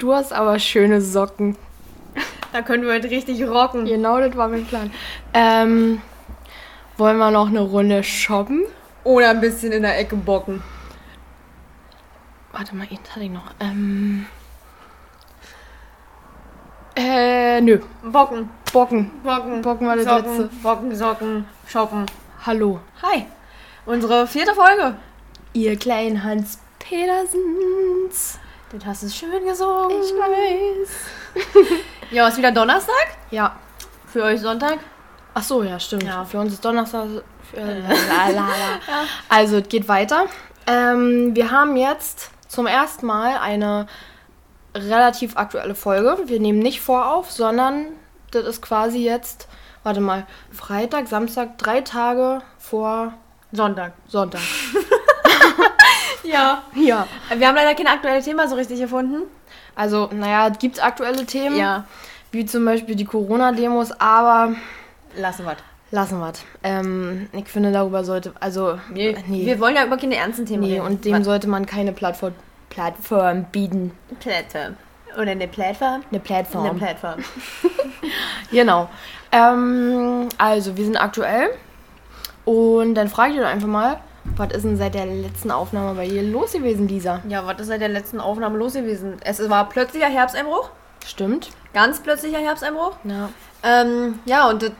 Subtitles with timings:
[0.00, 1.56] Du hast aber schöne Socken.
[2.52, 3.84] Da können wir heute richtig rocken.
[3.84, 4.90] Genau, das war mein Plan.
[5.34, 6.00] Ähm,
[6.96, 8.64] wollen wir noch eine Runde shoppen?
[9.04, 10.62] Oder ein bisschen in der Ecke bocken.
[12.50, 13.44] Warte mal, eins hatte ich noch.
[13.60, 14.24] Ähm,
[16.96, 17.80] äh, nö.
[18.02, 18.48] Bocken.
[18.72, 19.10] Bocken.
[19.22, 19.60] Bocken.
[19.60, 20.38] Bocken war das Socken.
[20.38, 20.56] letzte.
[20.62, 22.06] Bocken, Socken, shoppen.
[22.46, 22.80] Hallo.
[23.02, 23.26] Hi.
[23.84, 24.96] Unsere vierte Folge.
[25.52, 28.38] Ihr kleinen Hans Petersens.
[28.72, 29.90] Das hast du schön gesungen.
[29.90, 31.80] Ich weiß.
[32.12, 33.06] Ja, ist wieder Donnerstag.
[33.30, 33.56] Ja.
[34.06, 34.78] Für euch Sonntag.
[35.32, 36.02] Ach so, ja, stimmt.
[36.02, 36.24] Ja.
[36.24, 37.06] Für uns ist Donnerstag.
[37.50, 38.48] Für, la, la.
[39.28, 40.26] Also, es geht weiter.
[40.66, 43.86] Ähm, wir haben jetzt zum ersten Mal eine
[44.74, 46.18] relativ aktuelle Folge.
[46.26, 47.86] Wir nehmen nicht vorauf, sondern
[48.32, 49.48] das ist quasi jetzt,
[49.84, 53.14] warte mal, Freitag, Samstag, drei Tage vor
[53.52, 53.92] Sonntag.
[54.08, 54.40] Sonntag.
[56.30, 56.62] Ja.
[56.74, 57.06] Ja.
[57.36, 59.22] Wir haben leider kein aktuelles Thema so richtig gefunden.
[59.74, 61.84] Also, naja, es gibt aktuelle Themen, Ja.
[62.32, 64.54] wie zum Beispiel die Corona-Demos, aber
[65.16, 65.56] Lassen wir.
[65.90, 69.16] lassen wir ähm, Ich finde, darüber sollte, also, Nee.
[69.26, 69.46] nee.
[69.46, 70.86] Wir wollen ja über keine ernsten Themen Nee, reden.
[70.86, 72.34] und dem sollte man keine Plattform,
[72.68, 73.92] Plattform bieten.
[74.20, 74.76] Plattform.
[75.16, 76.02] Oder eine Plattform.
[76.10, 76.66] Eine Plattform.
[76.66, 77.24] Eine Plattform.
[78.52, 78.88] genau.
[79.32, 81.50] Ähm, also, wir sind aktuell.
[82.44, 84.00] Und dann frage ich dich einfach mal,
[84.36, 87.20] was ist denn seit der letzten Aufnahme bei dir los gewesen, Lisa?
[87.28, 89.16] Ja, was ist seit der letzten Aufnahme los gewesen?
[89.24, 90.70] Es war plötzlicher Herbsteinbruch.
[91.06, 91.50] Stimmt?
[91.72, 92.96] Ganz plötzlicher Herbsteinbruch.
[93.04, 93.28] Ja.
[93.62, 94.72] Ähm, ja, und das,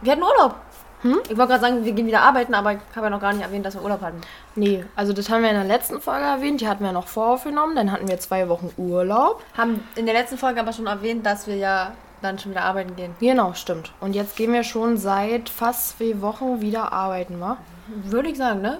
[0.00, 0.56] wir hatten Urlaub.
[1.02, 1.20] Hm?
[1.24, 3.42] Ich wollte gerade sagen, wir gehen wieder arbeiten, aber ich habe ja noch gar nicht
[3.42, 4.20] erwähnt, dass wir Urlaub hatten.
[4.54, 6.60] Nee, also das haben wir in der letzten Folge erwähnt.
[6.60, 7.76] Die hatten wir noch voraufgenommen.
[7.76, 9.42] Dann hatten wir zwei Wochen Urlaub.
[9.56, 11.92] Haben in der letzten Folge aber schon erwähnt, dass wir ja
[12.26, 13.14] dann schon wieder arbeiten gehen.
[13.20, 13.92] Genau, stimmt.
[14.00, 17.56] Und jetzt gehen wir schon seit fast zwei Wochen wieder arbeiten, wa?
[18.04, 18.78] Würde ich sagen, ne?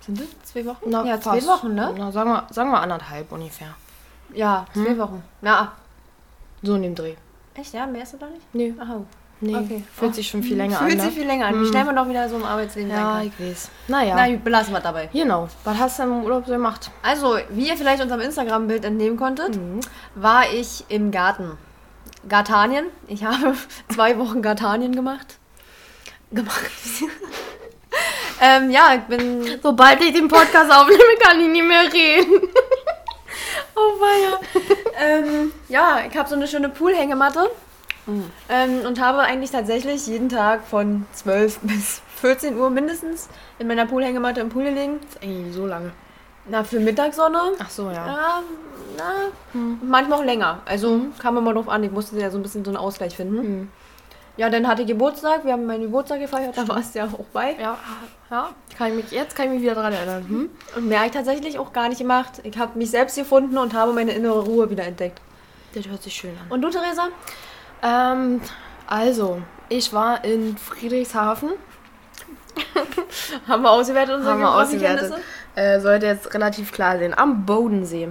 [0.00, 0.84] Sind das zwei Wochen?
[0.88, 1.48] Na, ja, zwei fast.
[1.48, 1.92] Wochen, ne?
[1.98, 3.74] Na, sagen wir, sagen wir anderthalb ungefähr.
[4.34, 5.22] Ja, zwei Wochen.
[5.40, 5.72] Na,
[6.62, 7.14] So in dem Dreh.
[7.54, 7.86] echt, ja?
[7.86, 8.42] Mehr ist das doch nicht?
[8.54, 9.00] Nee, Aha.
[9.40, 9.56] nee.
[9.56, 9.84] Okay.
[9.94, 10.86] Fühlt sich schon viel länger an.
[10.86, 11.04] Fühlt ne?
[11.04, 11.60] sich viel länger an.
[11.60, 13.32] Wie schnell man doch wieder so im Arbeitsleben Ja, sein kann.
[13.46, 13.70] ich weiß.
[13.88, 14.14] Naja.
[14.16, 15.08] Na gut, belassen wir dabei.
[15.12, 15.48] Genau.
[15.64, 16.90] Was hast du im Urlaub so gemacht?
[17.02, 19.80] Also, wie ihr vielleicht unserem Instagram-Bild entnehmen konntet, Mhm.
[20.14, 21.56] war ich im Garten.
[22.28, 22.86] Gartanien.
[23.08, 23.54] Ich habe
[23.94, 25.38] zwei Wochen Gartanien gemacht.
[26.32, 26.70] Gemacht.
[28.40, 29.58] ähm, ja, ich bin.
[29.62, 32.48] Sobald ich den Podcast aufnehme, kann ich nicht mehr reden.
[33.78, 34.40] Oh weia.
[34.98, 37.50] ähm, ja, ich habe so eine schöne Poolhängematte.
[38.06, 38.30] Mhm.
[38.48, 43.28] Ähm, und habe eigentlich tatsächlich jeden Tag von 12 bis 14 Uhr mindestens
[43.58, 45.00] in meiner Poolhängematte im Pool gelegen.
[45.02, 45.92] Das ist eigentlich so lange.
[46.48, 47.40] Na, für Mittagssonne.
[47.58, 48.06] Ach so, ja.
[48.06, 48.42] Ja,
[48.96, 50.60] na, manchmal auch länger.
[50.64, 51.82] Also kam immer drauf an.
[51.82, 53.36] Ich musste ja so ein bisschen so einen Ausgleich finden.
[53.36, 53.68] Mhm.
[54.36, 55.44] Ja, dann hatte ich Geburtstag.
[55.44, 56.56] Wir haben meinen Geburtstag gefeiert.
[56.56, 57.56] Da warst du ja auch bei.
[57.58, 57.78] Ja,
[58.30, 58.50] ja.
[58.76, 60.26] Kann ich mich, jetzt kann ich mich wieder dran erinnern.
[60.28, 60.50] Hm?
[60.76, 62.40] Und mehr habe ich tatsächlich auch gar nicht gemacht.
[62.42, 65.20] Ich habe mich selbst gefunden und habe meine innere Ruhe wieder entdeckt.
[65.74, 66.52] Das hört sich schön an.
[66.52, 67.08] Und du, Theresa?
[67.82, 68.42] Ähm,
[68.86, 69.40] also,
[69.70, 71.50] ich war in Friedrichshafen.
[73.48, 75.14] Haben wir ausgewertet unsere Haben wir ausgewertet.
[75.56, 77.12] Äh, sollte jetzt relativ klar sehen.
[77.16, 78.08] Am Bodensee.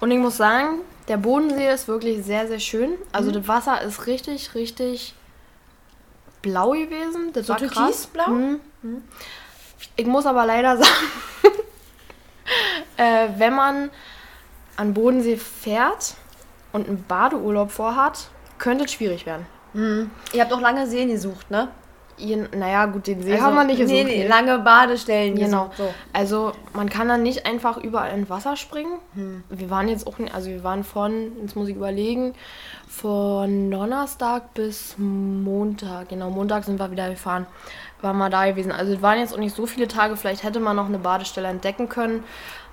[0.00, 2.94] Und ich muss sagen, der Bodensee ist wirklich sehr, sehr schön.
[3.12, 5.14] Also das Wasser ist richtig, richtig
[6.42, 7.32] blau gewesen.
[7.32, 7.72] Das So war krass.
[7.74, 8.28] türkisblau?
[8.28, 8.60] Mhm.
[9.96, 10.90] Ich muss aber leider sagen,
[12.96, 13.90] äh, wenn man
[14.76, 16.14] an Bodensee fährt
[16.72, 19.46] und einen Badeurlaub vorhat, könnte es schwierig werden.
[19.74, 20.10] Mhm.
[20.32, 21.68] Ihr habt auch lange Seen gesucht, ne?
[22.56, 23.96] Naja, gut, den See Also, haben wir nicht gesucht.
[23.96, 24.26] Nee, nee, nee.
[24.28, 25.70] lange Badestellen Genau.
[25.76, 25.92] So.
[26.12, 28.98] Also man kann dann nicht einfach überall ins Wasser springen.
[29.14, 29.42] Hm.
[29.48, 32.34] Wir waren jetzt auch, nicht- also wir waren von, jetzt muss ich überlegen,
[32.88, 37.46] von Donnerstag bis Montag, genau, Montag sind wir wieder gefahren,
[38.00, 38.70] waren wir da gewesen.
[38.72, 41.48] Also es waren jetzt auch nicht so viele Tage, vielleicht hätte man noch eine Badestelle
[41.48, 42.22] entdecken können,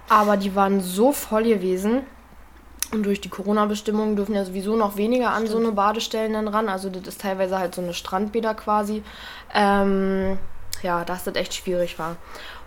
[0.10, 2.02] aber die waren so voll gewesen.
[2.94, 6.68] Und durch die Corona-Bestimmungen dürfen ja sowieso noch weniger an so eine Badestellen dann ran.
[6.68, 9.02] Also das ist teilweise halt so eine Strandbäder quasi.
[9.54, 10.38] Ähm,
[10.82, 12.16] ja, dass das echt schwierig war.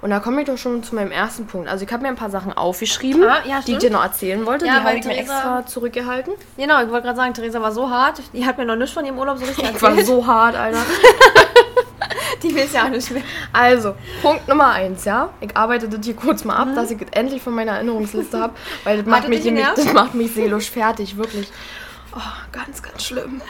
[0.00, 1.68] Und da komme ich doch schon zu meinem ersten Punkt.
[1.68, 3.82] Also ich habe mir ein paar Sachen aufgeschrieben, Ah, ja, die ich stimmt.
[3.82, 4.66] dir noch erzählen wollte.
[4.66, 6.32] Ja, die habe ich mir extra zurückgehalten.
[6.56, 8.22] Genau, ich wollte gerade sagen, Theresa war so hart.
[8.32, 10.06] Die hat mir noch nichts von ihrem Urlaub so richtig Ich war erzählt.
[10.06, 10.78] so hart, Alter.
[12.44, 13.22] Die weiß ja auch nicht mehr.
[13.52, 15.30] Also, Punkt Nummer eins, ja.
[15.40, 16.76] Ich arbeite das hier kurz mal ab, Mhm.
[16.76, 18.52] dass ich das endlich von meiner Erinnerungsliste habe,
[18.84, 21.50] weil das macht, mich nämlich, das macht mich seelisch fertig, wirklich.
[22.14, 22.20] Oh,
[22.52, 23.40] ganz, ganz schlimm.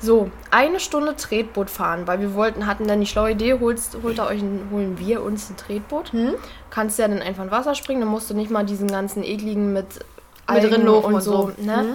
[0.00, 4.18] So, eine Stunde Tretboot fahren, weil wir wollten, hatten dann die schlaue Idee, holst, holt
[4.18, 6.12] ihr euch ein, holen wir uns ein Tretboot.
[6.12, 6.34] Mhm.
[6.70, 9.72] Kannst ja dann einfach in Wasser springen, dann musst du nicht mal diesen ganzen ekligen
[9.72, 10.04] mit Mit
[10.48, 11.52] Algen und und so.
[11.56, 11.62] so.
[11.62, 11.76] Ne?
[11.84, 11.94] Mhm.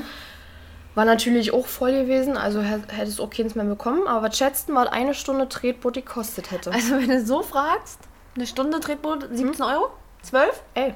[0.98, 4.08] War natürlich auch voll gewesen, also hä- hättest auch keins mehr bekommen.
[4.08, 6.72] Aber was schätzten, was eine Stunde Tretboot gekostet hätte?
[6.74, 8.00] Also, wenn du so fragst,
[8.36, 9.90] eine Stunde Tretboot 17 Euro?
[10.24, 10.64] 12?
[10.74, 10.96] Ey,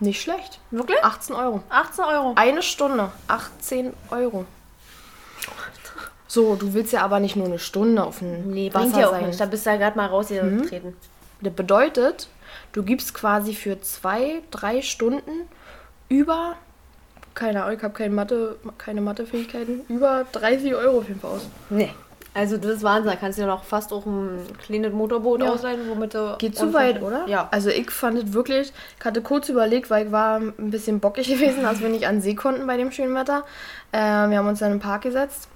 [0.00, 0.60] Nicht schlecht.
[0.70, 1.02] Wirklich?
[1.02, 1.62] 18 Euro.
[1.70, 2.32] 18 Euro.
[2.36, 4.44] Eine Stunde, 18 Euro.
[6.28, 9.10] So, du willst ja aber nicht nur eine Stunde auf dem Nee, Wasser ja auch
[9.12, 9.26] sein.
[9.26, 9.40] nicht.
[9.40, 10.94] Da bist du ja gerade mal rausgetreten.
[11.40, 12.28] Das bedeutet,
[12.72, 15.48] du gibst quasi für zwei, drei Stunden
[16.08, 16.56] über,
[17.34, 21.46] keine Ahnung, ich habe keine Mathe, keine Mathefähigkeiten, über 30 Euro auf jeden Fall aus.
[21.70, 21.90] Nee.
[22.34, 23.10] Also das ist Wahnsinn.
[23.10, 25.50] Da kannst du ja noch fast auch ein kleines Motorboot Ja.
[25.52, 26.34] ausleihen, womit du...
[26.38, 27.26] Geht zu weit, oder?
[27.26, 27.48] Ja.
[27.50, 31.28] Also ich fand es wirklich, ich hatte kurz überlegt, weil ich war ein bisschen bockig
[31.28, 33.44] gewesen, als wir nicht an See konnten bei dem schönen Wetter.
[33.92, 33.98] Äh,
[34.30, 35.48] wir haben uns dann den Park gesetzt,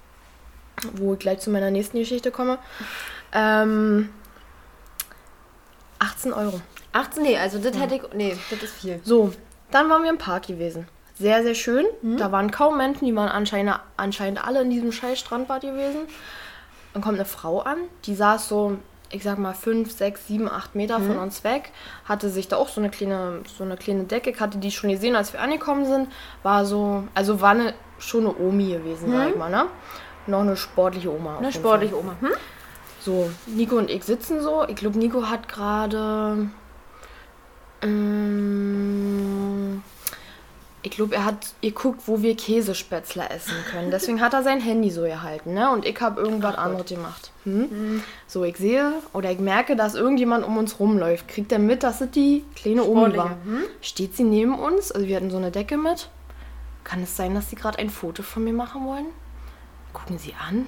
[0.93, 2.59] wo ich gleich zu meiner nächsten Geschichte komme.
[3.33, 4.09] Ähm,
[5.97, 6.61] 18 Euro.
[6.93, 8.01] 18, nee, also das hätte ich...
[8.13, 8.99] Nee, das ist viel.
[9.03, 9.33] So,
[9.71, 10.87] dann waren wir im Park gewesen.
[11.19, 11.85] Sehr, sehr schön.
[12.17, 16.01] Da waren kaum Menschen, die waren anscheinend, anscheinend alle in diesem scheiß Strandbad gewesen.
[16.93, 18.77] Dann kommt eine Frau an, die saß so,
[19.09, 21.71] ich sag mal, 5, 6, 7, 8 Meter von uns weg,
[22.05, 24.89] hatte sich da auch so eine kleine, so eine kleine Decke, ich hatte die schon
[24.89, 26.11] gesehen, als wir angekommen sind,
[26.43, 29.65] war so, also war eine, schon eine Omi gewesen, sag ich mal, ne?
[30.27, 31.37] Noch eine sportliche Oma.
[31.37, 32.15] Eine sportliche Oma.
[32.19, 32.31] Hm?
[33.07, 34.65] so, Nico und ich sitzen so.
[34.67, 36.49] Ich glaube, Nico hat gerade.
[37.81, 39.81] Ähm,
[40.87, 43.91] ich glaube, er hat geguckt, wo wir Käsespätzle essen können.
[43.91, 45.69] Deswegen hat er sein Handy so gehalten, ne?
[45.69, 47.31] Und ich habe irgendwas anderes gemacht.
[47.43, 48.01] Hm?
[48.25, 51.27] So, ich sehe oder ich merke, dass irgendjemand um uns rumläuft.
[51.27, 53.37] Kriegt er mit, dass es die kleine Omi war.
[53.81, 54.91] Steht sie neben uns?
[54.93, 56.09] Also, wir hatten so eine Decke mit.
[56.85, 59.07] Kann es sein, dass sie gerade ein Foto von mir machen wollen?
[59.91, 60.67] Gucken sie an.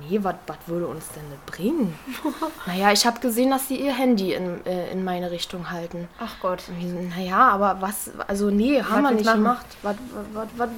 [0.00, 0.34] Nee, was
[0.66, 1.94] würde uns denn das bringen?
[2.66, 6.08] naja, ich habe gesehen, dass sie ihr Handy in, äh, in meine Richtung halten.
[6.18, 6.64] Ach Gott.
[7.16, 9.66] Naja, aber was, also nee, haben wir nicht gemacht.
[9.82, 9.96] Was,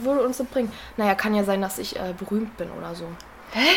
[0.03, 0.71] würde uns das bringen?
[0.97, 3.05] Naja, kann ja sein, dass ich äh, berühmt bin oder so.
[3.53, 3.69] Hä?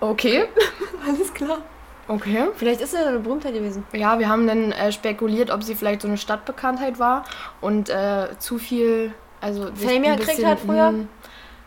[0.00, 0.46] Okay.
[1.06, 1.58] Alles klar.
[2.06, 2.48] Okay.
[2.56, 3.84] Vielleicht ist er eine Berühmtheit gewesen.
[3.92, 7.24] Ja, wir haben dann äh, spekuliert, ob sie vielleicht so eine Stadtbekanntheit war
[7.60, 10.92] und äh, zu viel, also Fame gekriegt hat früher?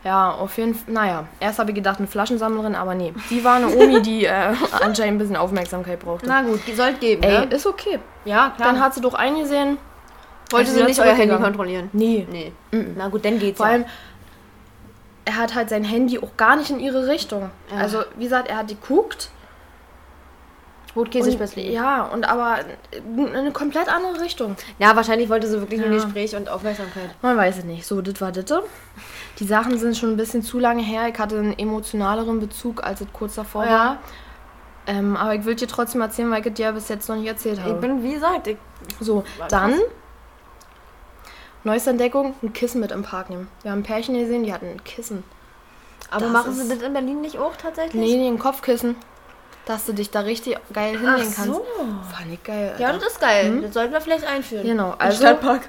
[0.04, 0.94] Ja, auf jeden Fall.
[0.94, 3.12] Naja, erst habe ich gedacht, eine Flaschensammlerin, aber nee.
[3.30, 4.30] Die war eine Omi, die äh,
[4.80, 6.26] anscheinend ein bisschen Aufmerksamkeit brauchte.
[6.26, 7.54] Na gut, die sollte geben, Ey, ne?
[7.54, 7.98] ist okay.
[8.24, 8.68] Ja, klar.
[8.68, 9.78] Dann hat sie doch eingesehen.
[10.50, 11.90] Wollte sie nicht euer Handy kontrollieren?
[11.92, 12.26] Nee.
[12.30, 12.52] Nee.
[12.96, 13.72] Na gut, dann geht's Vor ja.
[13.72, 13.84] allem,
[15.24, 17.50] er hat halt sein Handy auch gar nicht in ihre Richtung.
[17.70, 17.78] Ja.
[17.78, 19.30] Also, wie gesagt, er hat geguckt.
[20.94, 21.62] Und, Rotkäsespätzle.
[21.62, 21.70] Ja.
[21.70, 22.60] ja, und aber
[22.92, 24.56] in eine komplett andere Richtung.
[24.78, 26.02] ja, wahrscheinlich wollte sie wirklich nur Ja.
[26.02, 27.10] Gespräch und Aufmerksamkeit.
[27.20, 27.86] Man weiß es nicht.
[27.86, 28.46] So, das war das.
[29.38, 31.08] Die Sachen sind schon ein bisschen zu lange her.
[31.08, 33.68] Ich hatte einen emotionaleren Bezug, als es kurz davor war.
[33.70, 33.98] Ja,
[34.86, 37.60] Ähm, aber ich will dir trotzdem erzählen, weil ich dir bis jetzt noch nicht erzählt
[37.60, 37.70] habe.
[37.74, 38.56] ich bin, wie gesagt, ich,
[39.00, 39.74] so, War dann.
[41.64, 43.48] Neueste Entdeckung, ein Kissen mit im Park nehmen.
[43.62, 45.24] Wir haben ein Pärchen gesehen, die hatten ein Kissen.
[46.10, 47.94] aber Das machen sie das in Berlin nicht auch tatsächlich?
[48.00, 48.96] Nee, nee, ein Kopfkissen.
[49.66, 51.44] Dass du dich da richtig geil hinlegen Ach kannst.
[51.44, 51.66] so.
[52.16, 52.74] Fand ich geil.
[52.78, 53.00] Ja, Alter.
[53.00, 53.60] das ist geil.
[53.60, 54.64] Das sollten wir vielleicht einführen.
[54.66, 55.18] Genau, Im also.
[55.18, 55.68] Stadtpark.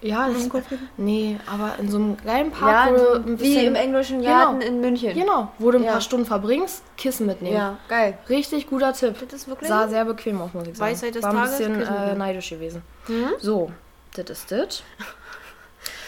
[0.00, 0.48] Ja, das
[0.96, 4.30] Nee, aber in so einem geilen Ja, Park, wo du ein wie im englischen Genau.
[4.32, 5.12] Garten in München.
[5.14, 5.92] Genau, wo du ein Ja.
[5.92, 7.56] paar Stunden verbringst, Kissen mitnehmen.
[7.56, 8.16] Ja, geil.
[8.28, 9.16] Richtig guter Tipp.
[9.28, 9.68] Das ist wirklich...
[9.68, 10.90] Sah sehr bequem aus, muss ich sagen.
[10.92, 12.82] Weisheit des War ein Tages, bisschen äh, neidisch gewesen.
[13.08, 13.30] Mhm.
[13.40, 13.72] So,
[14.14, 14.82] das ist das.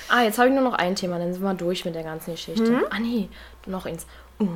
[0.09, 2.33] Ah, jetzt habe ich nur noch ein Thema, dann sind wir durch mit der ganzen
[2.33, 2.71] Geschichte.
[2.71, 2.85] Mhm.
[2.91, 3.29] Ah, nee,
[3.67, 4.07] noch eins.
[4.41, 4.49] Uh.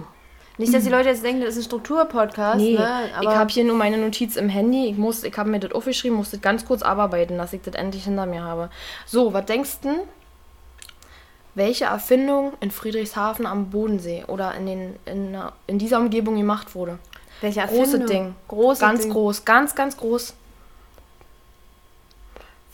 [0.56, 3.10] Nicht, dass die Leute jetzt denken, das ist ein Strukturpodcast, Nee, ne?
[3.20, 4.86] ich habe hier nur meine Notiz im Handy.
[4.86, 8.04] Ich, muss- ich habe mir das aufgeschrieben, musste ganz kurz abarbeiten, dass ich das endlich
[8.04, 8.70] hinter mir habe.
[9.04, 9.88] So, was denkst du?
[11.56, 16.99] Welche Erfindung in Friedrichshafen am Bodensee oder in, den, in, in dieser Umgebung gemacht wurde?
[17.40, 18.06] Welche Große Erfindung?
[18.08, 18.34] Ding.
[18.49, 19.12] Große ganz Ding.
[19.12, 20.34] groß, ganz, ganz groß.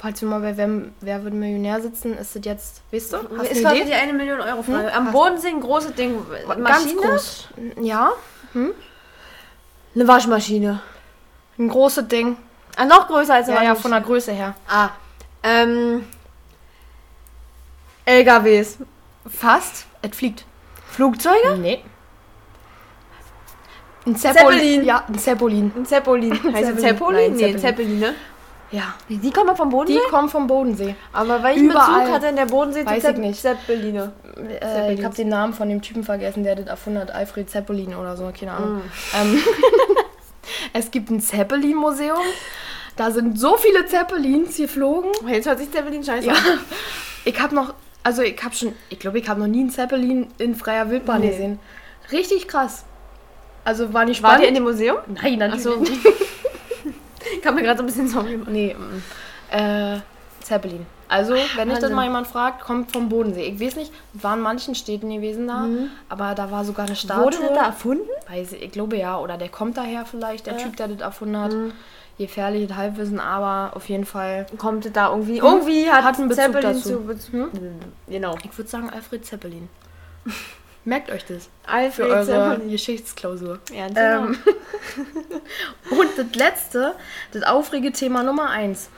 [0.00, 0.68] Falls wir mal bei Wer,
[1.02, 3.16] Wer wird Millionär sitzen, ist das jetzt, weißt du?
[3.36, 4.86] Hast du war die eine Million Euro Frage.
[4.90, 5.06] Hm?
[5.06, 6.16] Am Bodensee ein großes Ding.
[6.48, 7.00] Ganz Maschine?
[7.02, 7.48] groß.
[7.82, 8.10] Ja,
[8.54, 10.80] Eine Waschmaschine.
[11.58, 12.36] ein großes Ding.
[12.76, 13.82] Ah, noch größer als eine Ja, ja, Waschmaschine.
[13.82, 14.54] von der Größe her.
[14.68, 14.88] Ah,
[15.42, 16.06] ähm.
[18.06, 18.78] LKWs.
[19.28, 19.84] Fast.
[20.00, 20.46] Es fliegt.
[20.90, 21.58] Flugzeuge?
[21.58, 21.84] Nee.
[24.06, 24.82] Ein Zeppelin.
[24.84, 25.72] Ja, ein Zeppelin.
[25.76, 26.32] Ein Zeppelin.
[26.54, 26.78] Heißt Zeppelin.
[26.78, 27.14] Zeppelin?
[27.16, 27.60] Nein, Nee, Zeppelin.
[27.60, 28.14] Zeppelin, ne?
[28.72, 28.94] Ja.
[29.08, 29.98] Die kommen vom Bodensee?
[30.04, 30.94] Die kommen vom Bodensee.
[31.12, 32.00] Aber welchen Überall.
[32.02, 33.40] Bezug hat denn der Bodensee Weiß zu ich Zepp nicht.
[33.40, 34.12] Zeppeline?
[34.60, 37.10] Äh, ich habe den Namen von dem Typen vergessen, der das erfunden hat.
[37.10, 38.76] Alfred Zeppelin oder so, keine Ahnung.
[38.78, 38.82] Mm.
[39.20, 39.38] Ähm,
[40.72, 42.18] es gibt ein Zeppelin-Museum.
[42.96, 45.10] Da sind so viele Zeppelins geflogen.
[45.24, 46.34] Oh, Jetzt hört sich Zeppelin scheiße Ja.
[46.34, 46.38] an.
[47.26, 50.28] Ich habe noch, also ich habe schon, ich glaube, ich habe noch nie einen Zeppelin
[50.38, 51.28] in freier Wildbahn Nee.
[51.30, 51.58] gesehen.
[52.12, 52.84] Richtig krass.
[53.62, 54.40] Also war nicht spannend.
[54.42, 54.96] ihr in dem Museum?
[55.06, 56.06] Nein, natürlich nicht.
[57.40, 58.52] Ich kann mir gerade so ein bisschen Sorgen machen.
[58.52, 59.56] Nee, mm.
[59.56, 60.00] äh,
[60.42, 60.84] Zeppelin.
[61.08, 63.44] Also, wenn dich das mal jemand fragt, kommt vom Bodensee.
[63.44, 65.66] Ich weiß nicht, war in manchen Städten gewesen da,
[66.08, 67.24] aber da war sogar eine Statue.
[67.24, 68.08] Wurde das da erfunden?
[68.28, 70.60] Weiß ich, ich glaube ja, oder der kommt daher vielleicht, der Ja.
[70.60, 71.52] Typ, der das erfunden hat.
[71.52, 71.72] Mhm.
[72.16, 74.46] gefährliches Halbwissen, aber auf jeden Fall.
[74.58, 75.38] Kommt da irgendwie.
[75.38, 77.14] Irgendwie hat, Hat einen Bezug Zeppelin dazu.
[77.14, 77.32] zu.
[77.32, 77.50] Hm?
[78.06, 78.36] Genau.
[78.44, 79.68] Ich würde sagen Alfred Zeppelin.
[80.84, 82.70] Merkt euch das für Alfred eure Zeppelin.
[82.70, 83.58] Geschichtsklausur.
[83.72, 84.38] Ja, Ähm,
[85.90, 86.94] und das letzte,
[87.32, 88.88] das aufregende Thema Nummer eins.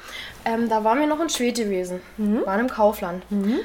[0.44, 2.00] Ähm, da waren wir noch in Schwed gewesen.
[2.16, 3.24] Waren im Kaufland.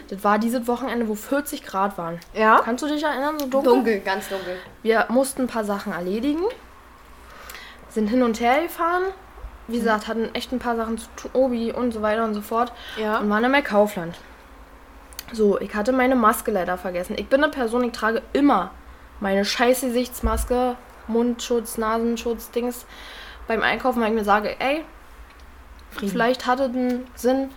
[0.10, 2.20] Das war dieses Wochenende, wo 40 Grad waren.
[2.34, 2.62] ja.
[2.64, 3.74] Kannst du dich erinnern, so dunkel?
[3.74, 4.58] Dunkel, ganz dunkel.
[4.84, 6.44] Wir mussten ein paar Sachen erledigen,
[7.90, 9.04] sind hin und her gefahren.
[9.68, 12.42] Wie gesagt, hatten echt ein paar Sachen zu tun, Obi und so weiter und so
[12.42, 12.72] fort.
[13.00, 13.20] Ja.
[13.20, 14.16] Und waren bei Kaufland.
[15.34, 17.16] So, ich hatte meine Maske leider vergessen.
[17.18, 18.72] Ich bin eine Person, ich trage immer
[19.20, 20.76] meine scheiß Gesichtsmaske,
[21.08, 22.86] Mundschutz, Nasenschutz, Dings
[23.48, 24.84] beim Einkaufen, weil ich mir sage, ey,
[25.92, 27.50] vielleicht hat es einen Sinn.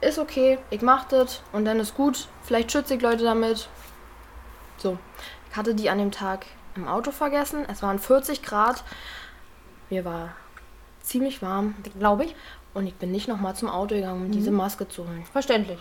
[0.00, 2.28] Ist okay, ich mach das und dann ist gut.
[2.42, 3.68] Vielleicht schütze ich Leute damit.
[4.76, 4.98] So,
[5.50, 7.64] ich hatte die an dem Tag im Auto vergessen.
[7.68, 8.84] Es waren 40 Grad.
[9.88, 10.30] Mir war
[11.02, 12.34] ziemlich warm Glaube ich.
[12.72, 15.24] und ich bin nicht nochmal zum Auto gegangen, um diese Maske zu holen.
[15.32, 15.78] Verständlich.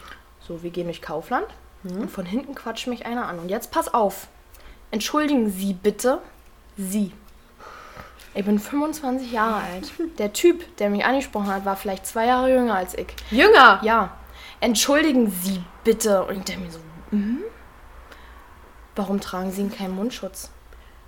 [0.48, 1.48] So, wir gehen durch Kaufland
[1.84, 3.40] und von hinten quatscht mich einer an.
[3.40, 4.28] Und jetzt pass auf.
[4.92, 6.20] Entschuldigen Sie bitte.
[6.78, 7.12] Sie.
[8.36, 9.92] Ich bin 25 Jahre alt.
[10.18, 13.08] Der Typ, der mich angesprochen hat, war vielleicht zwei Jahre jünger als ich.
[13.32, 13.80] Jünger.
[13.84, 14.18] Ja.
[14.60, 16.24] Entschuldigen Sie bitte.
[16.24, 16.80] Und ich denke mir so,
[17.12, 17.40] mhm.
[18.96, 20.52] Warum tragen Sie keinen Mundschutz?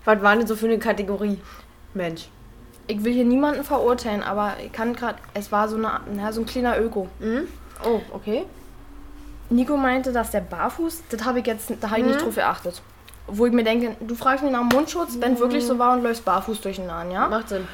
[0.06, 1.40] Was war denn so für eine Kategorie?
[1.94, 2.30] Mensch.
[2.88, 6.42] Ich will hier niemanden verurteilen, aber ich kann gerade, es war so, eine, na, so
[6.42, 7.08] ein kleiner Öko.
[7.20, 7.48] Mhm.
[7.84, 8.46] Oh, okay.
[9.50, 12.82] Nico meinte, dass der barfuß, das habe ich jetzt, da habe ich nicht drauf geachtet.
[13.28, 15.94] Wo ich mir denke, du fragst mich nach dem Mundschutz, wenn es wirklich so war
[15.94, 17.28] und läufst barfuß durch den Laden, ja?
[17.28, 17.68] Macht Sinn.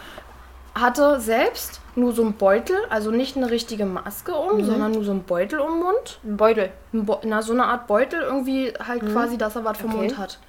[0.74, 5.12] Hatte selbst nur so einen Beutel, also nicht eine richtige Maske um, sondern nur so
[5.12, 6.20] einen Beutel um den Mund.
[6.24, 6.72] Ein Beutel.
[6.94, 10.04] Ein Bo na, so eine Art Beutel, irgendwie halt quasi, dass er was vom Okay.
[10.04, 10.40] Mund hat.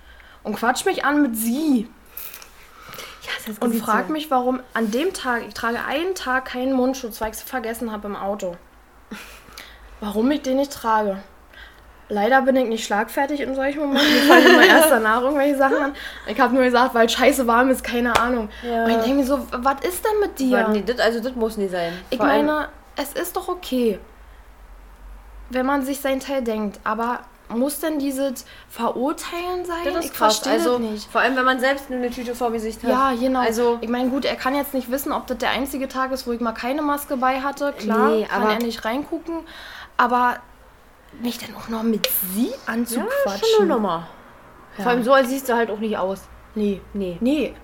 [0.45, 1.89] Und quatscht mich an mit sie.
[3.23, 7.21] Ja, das Und fragt mich, warum an dem Tag, ich trage einen Tag keinen Mundschutz,
[7.21, 8.57] weil ich es vergessen habe im Auto.
[10.03, 11.19] Warum ich den nicht trage.
[12.09, 14.13] Leider bin ich nicht schlagfertig in solchen Momenten.
[14.13, 15.95] Mir fallen immer erst danach irgendwelche Sachen an.
[16.27, 18.49] Ich habe nur gesagt, weil scheiße warm ist, keine Ahnung.
[18.63, 18.85] Ja.
[18.85, 20.69] Und ich denke mir so, was ist denn mit dir?
[20.69, 21.93] Nee, das, also das muss nie sein.
[22.11, 24.01] Ich Vor meine, es ist doch okay,
[25.51, 26.81] wenn man sich sein Teil denkt.
[26.85, 29.85] Aber muss denn dieses Verurteilen sein?
[29.85, 30.39] das ist ich krass.
[30.39, 31.11] verstehe Also, nicht.
[31.11, 32.91] vor allem, wenn man selbst nur eine Tüte vor Gesicht hat.
[32.91, 33.41] Ja, genau.
[33.41, 36.27] Also, ich meine, gut, er kann jetzt nicht wissen, ob das der einzige Tag ist,
[36.27, 37.73] wo ich mal keine Maske bei hatte.
[37.79, 39.41] Klar, Nee, kann er nicht reingucken.
[40.03, 40.37] Aber
[41.21, 43.47] mich dann auch noch mit sie ja, anzuquatschen.
[43.55, 44.07] schon eine Nummer.
[44.79, 44.83] Ja.
[44.85, 46.23] Vor allem so, als siehst du halt auch nicht aus.
[46.55, 47.19] Nee, Nee.
[47.21, 47.55] nee.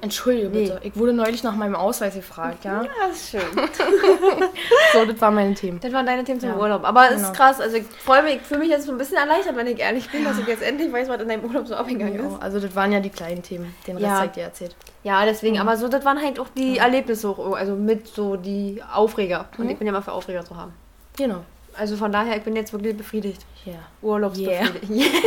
[0.00, 0.64] Entschuldige Nee.
[0.64, 0.80] bitte.
[0.82, 2.82] Ich wurde neulich nach meinem Ausweis gefragt, ja.
[2.84, 3.40] Ja, das ist schön.
[4.92, 5.78] So, das waren meine Themen.
[5.80, 6.56] Das waren deine Themen zum Ja.
[6.56, 6.84] Urlaub.
[6.84, 7.28] Aber es Genau.
[7.30, 7.60] ist krass.
[7.60, 10.10] Also ich freue mich, ich fühle mich jetzt so ein bisschen erleichtert, wenn ich ehrlich
[10.10, 12.42] bin, dass ich jetzt endlich weiß, was in deinem Urlaub so abgegangen Ja, ist.
[12.42, 13.74] also das waren ja die kleinen Themen.
[13.86, 14.24] Den Rest Ja.
[14.24, 14.76] ich dir erzählt.
[15.04, 19.46] Ja, deswegen, aber so, das waren halt auch die Erlebnisse, also mit so die Aufreger.
[19.56, 20.72] Und ich bin ja mal für Aufreger zu haben.
[21.16, 21.42] Genau.
[21.76, 23.42] Also von daher, ich bin jetzt wirklich befriedigt.
[23.64, 23.74] Ja.
[24.02, 24.84] Urlaubsbefriedigt.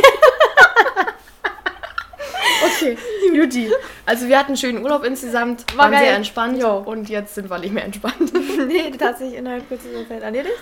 [2.64, 2.96] Okay,
[3.34, 3.70] Juti.
[4.06, 6.04] Also wir hatten einen schönen Urlaub insgesamt, War waren geil.
[6.04, 6.78] sehr entspannt Jo.
[6.78, 8.32] und jetzt sind wir nicht mehr entspannt.
[8.68, 10.54] nee, das hat sich innerhalb kürzester Zeit erledigt.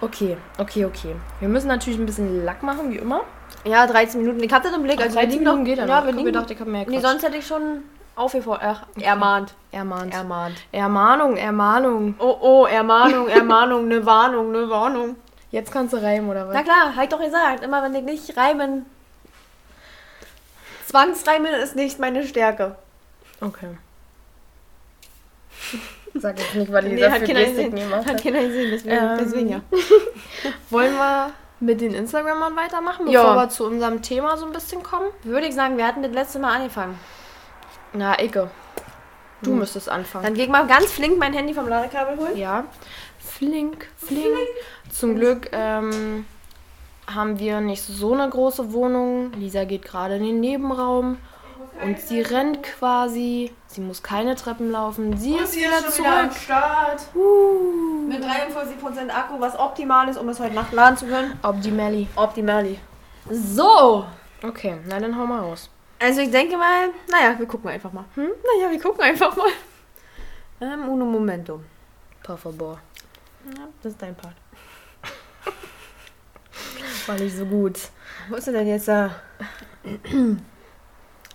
[0.00, 1.16] Okay, okay, okay.
[1.40, 3.22] Wir müssen natürlich ein bisschen Lack machen, wie immer.
[3.64, 4.42] Ja, 13 Minuten.
[4.42, 5.00] Ich hatte den Blick.
[5.00, 5.90] Also wir 13 liegen noch- Minuten geht ja noch.
[5.90, 7.82] Ja, Ich wir hab liegen, gedacht, ich hab mehr Nee, sonst hätte ich schon
[8.14, 8.62] aufgefordert.
[8.62, 9.54] Ach, ermahnt.
[9.72, 10.14] Ermahnt.
[10.14, 10.56] Ermahnt.
[10.70, 12.14] Ermahnung, Ermahnung.
[12.18, 15.16] Oh, oh, Ermahnung, Ermahnung, eine Warnung, eine Warnung.
[15.50, 16.54] Jetzt kannst du reimen, oder was?
[16.54, 18.84] Na klar, halt doch gesagt, immer wenn ich nicht reimen.
[20.86, 22.76] Zwangsreimen ist nicht meine Stärke.
[23.40, 23.76] Okay.
[26.14, 27.74] Sag jetzt nicht, weil ich Nee, nee, hat dafür keiner Gestik Sinn.
[27.76, 28.22] gemacht Hat habe.
[28.22, 29.60] keiner Sinn, deswegen, Ähm, deswegen ja.
[30.70, 33.36] Wollen wir mit den Instagrammern weitermachen, bevor Ja.
[33.36, 35.08] wir zu unserem Thema so ein bisschen kommen?
[35.24, 36.98] Würde ich sagen, wir hatten das letzte Mal angefangen.
[37.92, 38.50] Na, Icke.
[39.42, 40.24] Du müsstest anfangen.
[40.24, 42.36] Dann ich mal ganz flink mein Handy vom Ladekabel holen.
[42.36, 42.64] Ja.
[43.20, 44.24] Flink, flink.
[44.98, 46.26] Zum Glück ähm,
[47.06, 49.32] haben wir nicht so eine große Wohnung.
[49.34, 51.18] Lisa geht gerade in den Nebenraum
[51.84, 53.52] und sie rennt quasi.
[53.68, 55.16] Sie muss keine Treppen laufen.
[55.16, 56.32] Sie ist wieder zurück.
[56.34, 57.02] Start.
[57.14, 58.08] Uh.
[58.08, 61.38] Mit 43% Akku, was optimal ist, um es heute Nacht laden zu können.
[61.44, 62.08] Optimally.
[62.16, 62.80] Optimali.
[63.30, 64.04] So.
[64.42, 65.70] Okay, na dann hau mal raus.
[66.00, 68.04] Also ich denke mal, naja, wir gucken einfach mal.
[68.16, 68.24] Hm?
[68.26, 69.50] Naja, wir gucken einfach mal.
[70.60, 71.60] Ähm, uno momento.
[72.20, 72.80] Por favor.
[73.56, 74.34] Ja, das ist dein Part.
[77.08, 77.78] War nicht so gut.
[78.28, 79.10] Wo ist er denn jetzt da?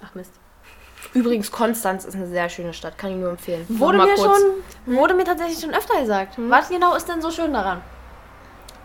[0.05, 0.31] Ach Mist.
[1.13, 2.97] Übrigens, Konstanz ist eine sehr schöne Stadt.
[2.97, 3.65] Kann ich nur empfehlen.
[3.69, 4.39] Wurde mir kurz.
[4.39, 6.35] schon, wurde mir tatsächlich schon öfter gesagt.
[6.37, 7.81] Was genau ist denn so schön daran?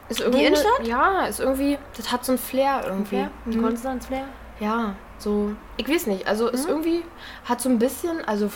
[0.08, 0.84] Ist irgendwie Innenstadt?
[0.86, 1.78] Ja, ist irgendwie.
[1.96, 3.28] Das hat so ein Flair irgendwie.
[3.46, 3.62] Die Mhm.
[3.62, 4.24] Konstanz Flair?
[4.58, 5.52] Ja, so.
[5.76, 6.26] Ich weiß nicht.
[6.26, 7.04] Also ist irgendwie.
[7.44, 8.24] Hat so ein bisschen.
[8.26, 8.50] Also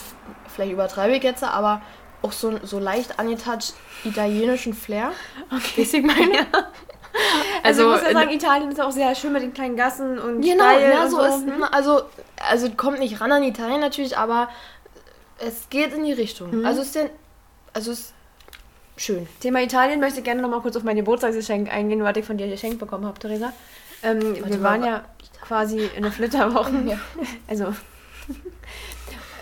[0.49, 1.83] vielleicht übertreibe ich jetzt, aber
[2.23, 3.75] auch so, so leicht angetouched
[4.05, 5.13] italienischen Flair.
[5.51, 5.83] Okay.
[5.83, 6.47] Ich meine.
[7.65, 10.19] Also, also ich muss ja sagen, Italien ist auch sehr schön mit den kleinen Gassen
[10.19, 12.03] und genau, ja, so, so ist also
[12.37, 14.49] also kommt nicht ran an Italien natürlich, aber
[15.39, 16.59] es geht in die Richtung.
[16.59, 16.67] Mhm.
[16.67, 17.11] Also ist denn
[17.73, 18.13] also ist
[18.97, 19.29] schön.
[19.41, 22.37] Thema Italien möchte ich gerne noch mal kurz auf mein Geburtstagsgeschenk eingehen, was ich von
[22.37, 23.53] dir geschenkt bekommen habe, Theresa.
[24.03, 25.05] Ähm, wir waren ja
[25.47, 26.73] quasi in der Flitterwoche.
[26.87, 26.99] ja.
[27.49, 27.75] Also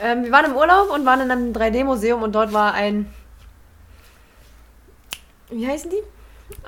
[0.02, 3.12] ähm, wir waren im Urlaub und waren in einem 3D-Museum und dort war ein
[5.50, 6.02] wie heißen die?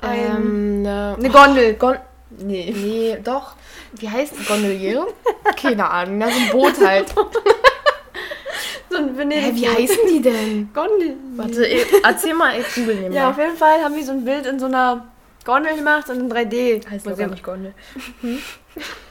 [0.01, 1.73] Ähm, ne, eine Gondel.
[1.75, 1.97] Gon
[2.39, 2.73] nee.
[2.75, 3.55] Nee, doch.
[3.93, 5.07] Wie heißt die Gondoliere?
[5.61, 7.09] Keine Ahnung, na, so ein Boot halt.
[8.89, 10.69] so ein Hä, wie heißen die denn?
[10.73, 11.15] Gondel.
[11.35, 11.67] Warte,
[12.03, 13.13] erzähl mal, ich google nehmen.
[13.13, 15.07] Ja, auf jeden Fall haben wir so ein Bild in so einer
[15.45, 16.89] Gondel gemacht und in 3D.
[16.89, 17.73] Heißt gar nicht Gondel.
[18.21, 18.39] Hm?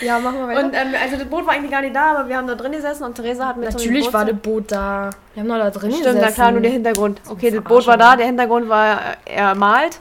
[0.00, 0.64] ja, machen wir weiter.
[0.64, 2.72] Und ähm, also das Boot war eigentlich gar nicht da, aber wir haben da drin
[2.72, 5.10] gesessen und Theresa hat mit Natürlich war das Boot da.
[5.34, 6.18] Wir haben noch da drin Stimmt, gesessen.
[6.18, 7.20] Stimmt, na klar, nur der Hintergrund.
[7.28, 10.00] Okay, das Boot war da, der Hintergrund war äh, ermalt.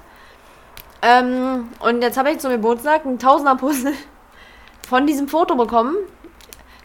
[1.01, 3.93] Ähm, und jetzt habe ich zum Geburtstag ein Tausender-Puzzle
[4.87, 5.95] von diesem Foto bekommen,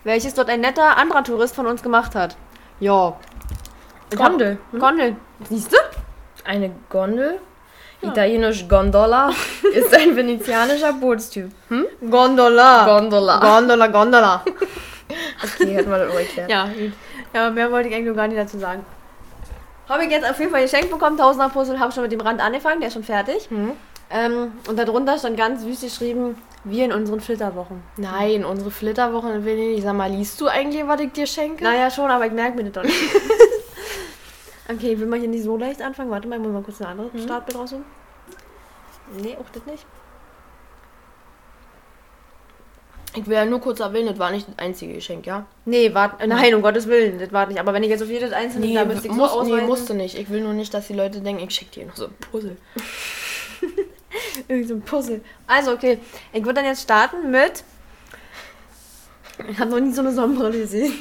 [0.05, 2.37] welches dort ein netter anderer Tourist von uns gemacht hat.
[2.81, 3.17] Ja.
[4.15, 4.59] Gondel.
[4.71, 4.79] Hm?
[4.79, 5.17] Gondel.
[5.49, 5.77] Siehst du?
[6.45, 7.41] Eine Gondel
[8.09, 9.31] Italienisch Gondola
[9.75, 11.51] ist ein venezianischer Bootstyp.
[11.69, 11.87] Hm?
[12.11, 12.85] Gondola.
[12.85, 13.39] Gondola.
[13.39, 14.45] Gondola, Gondola.
[15.43, 16.51] okay, hätten wir das auch erklärt.
[16.51, 16.69] Ja,
[17.33, 18.85] Ja, mehr wollte ich eigentlich nur gar nicht dazu sagen.
[19.89, 22.41] Habe ich jetzt auf jeden Fall geschenkt bekommen, Tausender Puzzle, habe schon mit dem Rand
[22.41, 23.51] angefangen, der ist schon fertig.
[23.51, 23.73] Mhm.
[24.11, 27.83] Ähm, und darunter stand ganz süß geschrieben, wir in unseren Flitterwochen.
[27.97, 29.83] Nein, unsere Flitterwochen will ich nicht.
[29.83, 31.63] Sag mal, liest du eigentlich, was ich dir schenke?
[31.65, 32.95] Naja, schon, aber ich merke mir das doch nicht.
[34.69, 36.11] Okay, will man hier nicht so leicht anfangen?
[36.11, 37.23] Warte mal, ich muss mal kurz eine andere mhm.
[37.23, 37.85] Startbild raussuchen.
[39.21, 39.85] Nee, auch das nicht.
[43.17, 45.47] Ich will ja nur kurz erwähnen, das war nicht das einzige Geschenk, ja?
[45.67, 47.61] Nee, war, nein, um Gottes Willen, das war nicht.
[47.61, 49.57] Aber wenn ich jetzt auf jedes einzelne nee, da müsste ich muss, so ausweisen.
[49.57, 50.19] Nee, musste nicht.
[50.19, 52.57] Ich will nur nicht, dass die Leute denken, ich schicke dir noch so ein Puzzle.
[54.49, 55.21] Irgendwie so ein Puzzle.
[55.47, 55.99] Also, okay.
[56.33, 57.63] Ich würde dann jetzt starten mit...
[59.49, 60.95] Ich habe noch nie so eine Sonnenbrille gesehen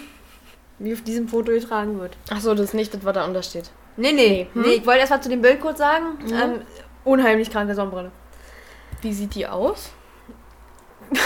[0.80, 2.18] wie auf diesem Foto getragen wird.
[2.30, 3.72] Achso, das ist nicht das, was da untersteht.
[3.98, 4.48] Nee, nee.
[4.54, 4.62] Hm?
[4.62, 6.18] nee ich wollte erst mal zu dem Bild kurz sagen.
[6.24, 6.34] Mhm.
[6.34, 6.62] Ähm,
[7.04, 8.12] unheimlich kranke Sonnenbrille.
[9.02, 9.92] Wie sieht die aus?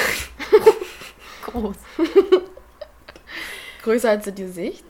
[1.46, 1.76] Groß.
[3.84, 4.84] Größer als das Gesicht?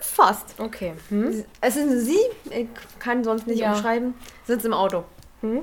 [0.00, 0.54] Fast.
[0.58, 0.94] Okay.
[1.08, 1.44] Hm?
[1.60, 2.18] Es ist eine Sie,
[2.50, 3.72] ich kann sonst nicht ja.
[3.72, 4.14] umschreiben,
[4.46, 5.04] sitzt im Auto.
[5.40, 5.62] Hm?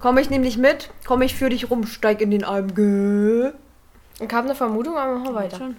[0.00, 2.74] Komme ich nämlich mit, komme ich für dich rum, steig in den Arm.
[2.74, 3.52] Geh.
[4.24, 5.58] Ich habe eine Vermutung, aber machen wir weiter.
[5.58, 5.76] Schon.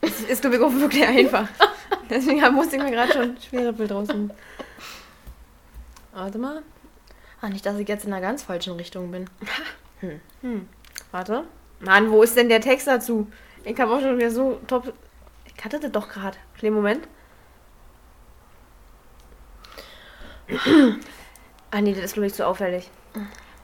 [0.00, 1.48] Es ist, glaube ich, wirklich einfach.
[2.08, 4.32] Deswegen musste ich mir gerade schon schwere Bild rausnehmen.
[6.12, 6.62] Warte mal.
[7.40, 9.28] Ah, nicht, dass ich jetzt in einer ganz falschen Richtung bin.
[10.00, 10.20] Hm.
[10.42, 10.68] Hm.
[11.10, 11.44] Warte.
[11.80, 13.30] Mann, wo ist denn der Text dazu?
[13.64, 14.92] Ich habe auch schon wieder so top.
[15.44, 16.38] Ich hatte das doch gerade.
[16.58, 17.06] Kleinen Moment.
[21.70, 22.90] ah, nee, das ist, glaube ich, zu auffällig.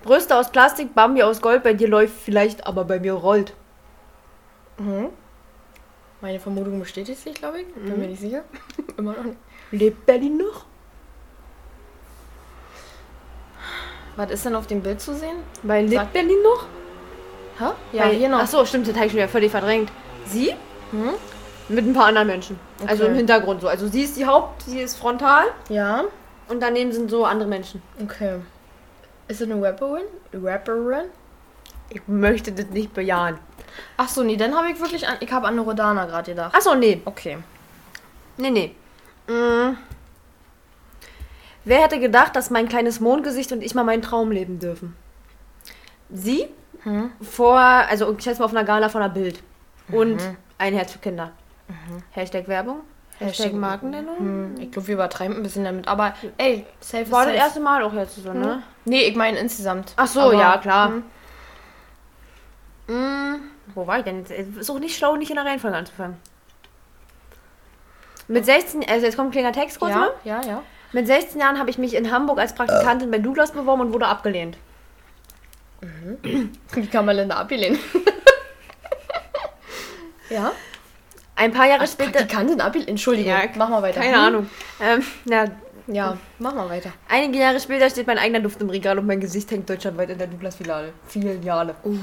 [0.03, 3.55] Brüste aus Plastik, Bambi aus Gold, bei dir läuft vielleicht, aber bei mir rollt.
[4.79, 5.09] Mhm.
[6.21, 7.75] Meine Vermutung bestätigt sich, glaube ich.
[7.75, 8.01] Bin mhm.
[8.01, 8.45] mir nicht sicher.
[8.97, 9.39] Immer noch nicht.
[9.71, 10.65] Lebt Berlin noch?
[14.17, 15.37] Was ist denn auf dem Bild zu sehen?
[15.63, 16.67] Weil lebt Sag Berlin noch?
[17.59, 17.73] Hä?
[17.93, 18.39] Ja, Weil, hier noch.
[18.39, 19.91] Achso, stimmt, das habe ich schon wieder völlig verdrängt.
[20.27, 20.55] Sie?
[20.93, 21.11] Mhm.
[21.69, 22.59] Mit ein paar anderen Menschen.
[22.79, 22.89] Okay.
[22.89, 23.69] Also im Hintergrund so.
[23.69, 25.47] Also sie ist die Haupt, sie ist frontal.
[25.69, 26.05] Ja.
[26.49, 27.83] Und daneben sind so andere Menschen.
[28.03, 28.37] Okay.
[29.29, 30.05] Ist es eine Rapperin?
[30.33, 31.07] Rapperin?
[31.91, 33.39] Ich möchte das nicht bejahen.
[33.97, 35.17] Ach so, nee, dann habe ich wirklich an.
[35.21, 36.55] Ich habe an eine Rodana gerade gedacht.
[36.57, 37.01] Ach so, nee.
[37.05, 37.39] Okay.
[38.37, 38.75] Nee, nee.
[39.29, 39.79] Mhm.
[41.65, 44.97] Wer hätte gedacht, dass mein kleines Mondgesicht und ich mal meinen Traum leben dürfen?
[46.11, 46.49] Sie
[46.83, 47.11] hm?
[47.21, 49.43] vor, also ich schätze mal auf einer Gala von einer Bild.
[49.91, 50.37] Und mhm.
[50.59, 51.33] ein Herz für Kinder.
[51.69, 52.03] Mhm.
[52.13, 52.83] Hashtag Werbung.
[53.19, 54.19] Hashtag, Hashtag Markennennung.
[54.19, 54.55] Hm.
[54.61, 55.89] Ich glaube, wir übertreiben ein bisschen damit.
[55.89, 57.35] Aber ey, safe War safe.
[57.35, 58.57] das erste Mal auch jetzt so, ne?
[58.57, 58.63] Hm.
[58.85, 59.95] Nee, ich meine insgesamt.
[59.97, 60.93] Ach so, aber, ja, klar.
[62.89, 63.41] Hm.
[63.75, 64.25] Wo war ich denn?
[64.25, 66.17] Ist auch nicht schlau, nicht in der Reihenfolge anzufangen.
[68.29, 70.11] Mit 16, also jetzt kommt ein kleiner Text kurz ja, mal.
[70.25, 70.63] Ja, ja.
[70.93, 74.07] Mit 16 Jahren habe ich mich in Hamburg als Praktikantin bei Douglas beworben und wurde
[74.07, 74.57] abgelehnt.
[75.81, 76.51] Mhm.
[76.73, 77.79] Wie kann man denn da ablehnen?
[80.31, 80.53] ja.
[81.37, 82.13] Ein paar Jahre als später.
[82.13, 82.89] Praktikantin ablehnen?
[82.89, 84.01] Entschuldigung, ja, mach mal weiter.
[84.01, 84.25] Keine hm?
[84.25, 84.51] Ahnung.
[84.81, 85.45] Ähm, na,
[85.87, 86.93] ja, mach mal weiter.
[87.09, 90.19] Einige Jahre später steht mein eigener Duft im Regal und mein Gesicht hängt deutschlandweit in
[90.19, 90.93] der Douglas-Filiale.
[91.07, 91.77] Filiale.
[91.85, 91.99] Uh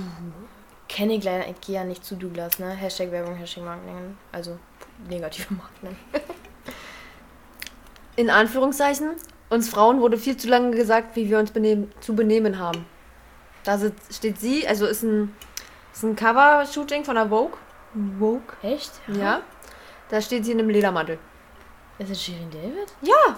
[0.93, 2.69] kenne ich leider, ich gehe ja nicht zu Douglas, ne?
[2.69, 4.57] Hashtag Werbung, Hashtag Marketing, also
[5.09, 5.97] negative Marketing.
[8.15, 9.09] In Anführungszeichen,
[9.49, 12.85] uns Frauen wurde viel zu lange gesagt, wie wir uns benehmen, zu benehmen haben.
[13.63, 13.79] Da
[14.11, 15.35] steht sie, also ist ein,
[15.91, 17.57] ist ein Cover-Shooting von der Vogue.
[18.19, 18.41] Vogue?
[18.61, 18.91] Echt?
[19.07, 19.15] Ja.
[19.15, 19.41] ja.
[20.09, 21.17] Da steht sie in einem Ledermantel.
[21.97, 22.93] Ist es Shirin David?
[23.01, 23.35] Ja.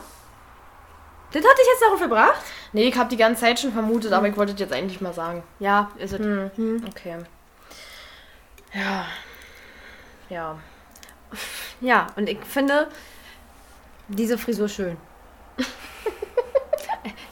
[1.32, 2.42] Das hatte ich jetzt darauf gebracht?
[2.74, 5.14] Nee, ich habe die ganze Zeit schon vermutet, aber ich wollte es jetzt eigentlich mal
[5.14, 5.44] sagen.
[5.60, 6.20] Ja, ist es.
[6.20, 6.84] Hm.
[6.90, 7.18] Okay.
[8.76, 9.06] Ja.
[10.30, 10.60] Ja.
[11.82, 12.88] Ja, und ich finde
[14.08, 14.98] diese Frisur schön.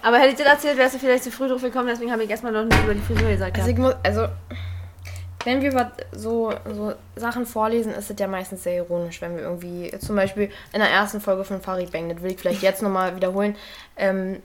[0.02, 2.30] Aber hätte ich dir erzählt, wärst du vielleicht zu früh drauf gekommen, deswegen habe ich
[2.30, 3.58] erstmal noch nicht über die Frisur gesagt.
[3.58, 4.28] Also muss, also
[5.46, 9.44] wenn wir was so, so Sachen vorlesen, ist es ja meistens sehr ironisch, wenn wir
[9.44, 12.82] irgendwie, zum Beispiel in der ersten Folge von Farid Bang, das will ich vielleicht jetzt
[12.82, 13.56] nochmal wiederholen,
[13.98, 14.42] ähm,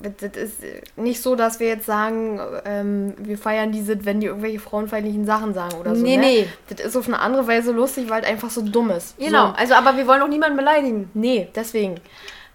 [0.00, 0.56] das ist
[0.96, 5.54] nicht so, dass wir jetzt sagen, ähm, wir feiern diese, wenn die irgendwelche frauenfeindlichen Sachen
[5.54, 6.02] sagen oder so.
[6.02, 6.22] Nee, ne?
[6.22, 6.48] nee.
[6.68, 9.18] Das ist auf eine andere Weise lustig, weil es einfach so dumm ist.
[9.18, 9.54] Genau, So.
[9.54, 11.10] also aber wir wollen auch niemanden beleidigen.
[11.14, 11.96] Nee, deswegen.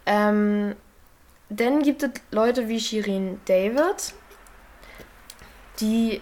[0.06, 0.75] Ähm,
[1.49, 4.13] dann gibt es Leute wie Shirin David,
[5.79, 6.21] die.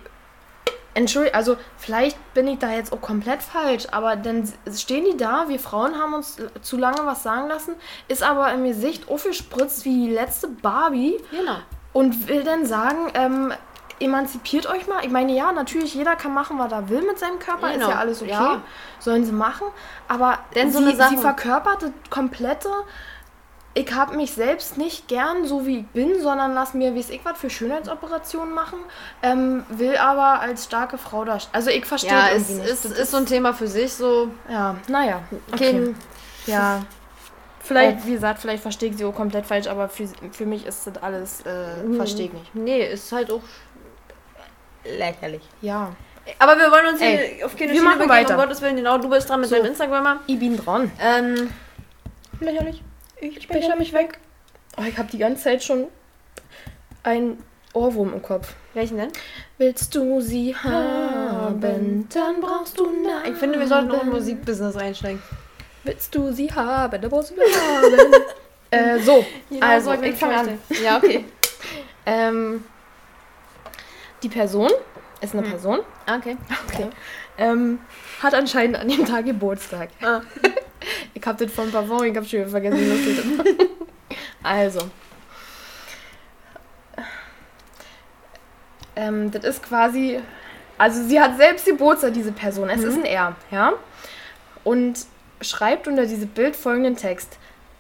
[0.94, 5.46] Entschuldigung, also vielleicht bin ich da jetzt auch komplett falsch, aber dann stehen die da,
[5.48, 7.76] wir Frauen haben uns zu lange was sagen lassen,
[8.08, 11.56] ist aber im Gesicht aufgespritzt wie die letzte Barbie Genau.
[11.94, 13.54] und will dann sagen, ähm,
[14.00, 15.06] emanzipiert euch mal.
[15.06, 17.92] Ich meine, ja, natürlich, jeder kann machen, was er will mit seinem Körper, Genau, ist
[17.92, 18.32] ja alles okay.
[18.32, 18.62] ja.
[19.00, 19.68] Sollen sie machen.
[20.08, 22.70] Aber Denn so sie, Sache- sie verkörpert das komplette.
[23.74, 27.10] Ich habe mich selbst nicht gern so wie ich bin, sondern lass mir, wie es
[27.10, 28.80] ich was für Schönheitsoperationen machen,
[29.24, 31.38] ähm, will aber als starke Frau da.
[31.54, 32.98] Also ich verstehe Ja, das es irgendwie ist, nicht.
[33.00, 34.30] ist, so ein Thema für sich, so.
[34.50, 35.22] ja, naja.
[35.54, 35.72] Okay.
[35.72, 35.96] Kein,
[36.48, 36.82] Ja.
[37.64, 40.88] Vielleicht, wie gesagt, vielleicht verstehe ich sie auch komplett falsch, aber für, für mich ist
[40.88, 42.56] das alles, äh, verstehe ich nicht.
[42.56, 43.42] Nee, ist halt auch
[44.84, 45.44] lächerlich.
[45.62, 45.92] Ja.
[46.40, 48.36] Aber wir wollen uns Ey, hier auf keine wir Schiene machen weiter.
[48.36, 48.76] um Gottes Willen.
[48.76, 49.56] Genau, du bist dran mit So.
[49.56, 50.20] deinem Instagrammer.
[50.28, 50.92] Ich bin dran.
[51.00, 51.52] Ähm,
[52.40, 52.84] Lächerlich.
[53.22, 54.20] Ich becher mich weg.
[54.78, 55.88] Oh, ich habe die ganze Zeit schon
[57.04, 57.38] ein
[57.74, 58.54] Ohrwurm im Kopf.
[58.74, 59.12] welchen denn?
[59.58, 63.32] Willst du sie haben, dann brauchst du Narben.
[63.32, 65.22] Ich finde, wir sollten auch im Musikbusiness einsteigen.
[65.84, 68.14] Willst du sie haben, dann brauchst du Narben.
[68.72, 69.26] äh, so,
[69.60, 70.60] also, so ich fange an.
[70.84, 71.26] Ja, okay.
[72.06, 72.64] Ähm,
[74.24, 74.72] die Person
[75.22, 76.36] ist eine Person, Ah, okay.
[76.68, 76.88] okay.
[77.38, 77.80] ähm,
[78.22, 79.90] hat anscheinend an dem Tag Geburtstag.
[80.02, 80.22] Ah.
[81.14, 83.46] Ich hab das vor ein paar Wochen, ich hab schon wieder vergessen, lustig das war.
[84.44, 84.80] Also.
[88.96, 90.20] Ähm, das ist quasi.
[90.78, 92.70] Also, sie hat selbst Geburtstag, diese Person.
[92.70, 93.74] Es ist ein Er, ja?
[94.64, 95.06] Und
[95.42, 97.38] schreibt unter dieses Bild folgenden Text: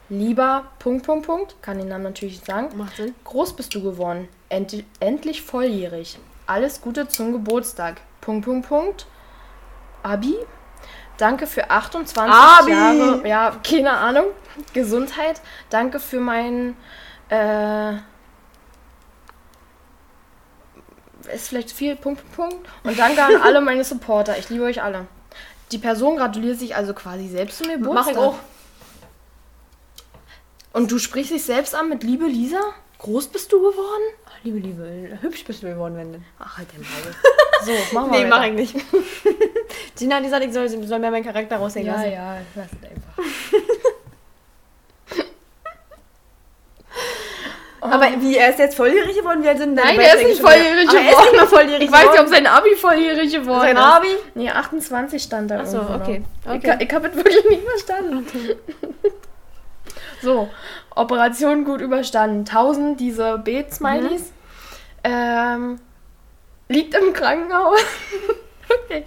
[0.09, 2.77] Lieber, Punkt, Punkt, Punkt, kann den Namen natürlich nicht sagen.
[2.77, 3.15] Macht Sinn.
[3.23, 4.27] Groß bist du geworden.
[4.49, 6.19] End endlich volljährig.
[6.45, 8.01] Alles Gute zum Geburtstag.
[8.19, 9.07] Punkt, Punkt, Punkt.
[10.03, 10.35] Abi.
[11.21, 12.71] Danke für 28 Abi.
[12.71, 13.27] Jahre.
[13.27, 14.25] Ja, keine Ahnung.
[14.73, 15.39] Gesundheit.
[15.69, 16.75] Danke für mein.
[17.29, 17.97] Äh,
[21.31, 21.95] ist vielleicht viel.
[21.95, 22.67] Punkt, Punkt.
[22.83, 24.35] Und danke an alle meine Supporter.
[24.39, 25.05] Ich liebe euch alle.
[25.71, 27.93] Die Person gratuliert sich also quasi selbst zum Geburtstag.
[27.93, 28.35] Mach ich auch.
[30.73, 32.61] Und du sprichst dich selbst an mit Liebe Lisa?
[32.97, 34.03] Groß bist du geworden?
[34.43, 36.25] Liebe, liebe, hübsch bist du geworden, wenn denn.
[36.39, 37.15] Ach, halt den Maul.
[37.63, 38.55] So, machen wir Nee, mach weiter.
[38.57, 38.85] ich nicht.
[39.97, 42.11] Gina hat gesagt, ich soll, soll mir meinen Charakter raushängen Ja, lassen.
[42.11, 43.23] ja, lass es einfach.
[47.83, 49.41] Aber wie, er ist jetzt volljährig geworden?
[49.43, 51.23] Wie alt sind Nein, er ist nicht volljährig Ach, Er ist geworden.
[51.23, 52.29] nicht mehr volljährig Ich weiß nicht, ob geworden.
[52.31, 53.81] sein Abi volljährig geworden Sein ist.
[53.83, 54.07] Abi?
[54.35, 56.01] Nee, 28 stand da Ach so, irgendwo noch.
[56.01, 56.75] okay, okay.
[56.79, 58.27] Ich, ich habe es wirklich nicht verstanden.
[60.21, 60.49] so,
[60.95, 62.41] Operation gut überstanden.
[62.47, 64.21] 1000 diese Bet-Smileys.
[64.21, 64.27] Mhm.
[65.03, 65.79] Ähm,
[66.67, 67.79] liegt im Krankenhaus.
[68.85, 69.05] okay.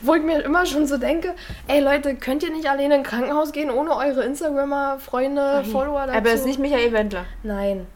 [0.00, 1.34] Wo ich mir immer schon so denke,
[1.68, 6.18] ey Leute, könnt ihr nicht alleine ins Krankenhaus gehen, ohne eure Instagrammer, Freunde, Follower dazu?
[6.18, 7.24] Aber er ist nicht Michael Wendler.
[7.42, 7.86] Nein.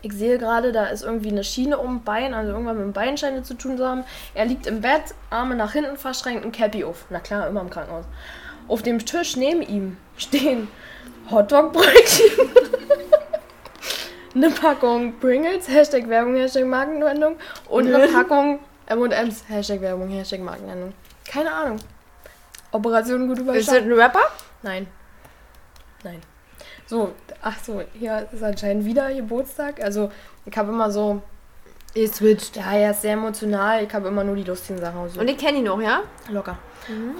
[0.00, 3.18] Ich sehe gerade, da ist irgendwie eine Schiene um Bein, also irgendwann mit dem Bein
[3.18, 4.04] scheint es zu tun zu haben.
[4.34, 7.06] Er liegt im Bett, Arme nach hinten verschränkt, ein Cappy auf.
[7.10, 8.04] Na klar, immer im Krankenhaus.
[8.68, 10.68] Auf dem Tisch neben ihm stehen
[11.30, 12.30] Hotdog-Brötchen,
[14.34, 17.36] eine Packung Pringles, Hashtag Werbung, Hashtag Markenwendung
[17.68, 20.92] und eine Packung M&M's, Hashtag Werbung, Hashtag Markenwendung.
[21.26, 21.78] Keine Ahnung.
[22.72, 23.92] Operation gut Ist das überstanden.
[23.92, 24.22] ein Rapper?
[24.62, 24.86] Nein.
[26.04, 26.20] Nein.
[26.86, 29.82] So, ach so, hier ist anscheinend wieder Geburtstag.
[29.82, 30.10] Also,
[30.46, 31.22] ich habe immer so,
[31.94, 32.56] Ihr switcht.
[32.56, 33.82] ja, er ist sehr emotional.
[33.84, 35.16] Ich habe immer nur die lustigen Sachen aus.
[35.16, 36.02] Und ich kenne ihn noch, ja?
[36.30, 36.58] Locker.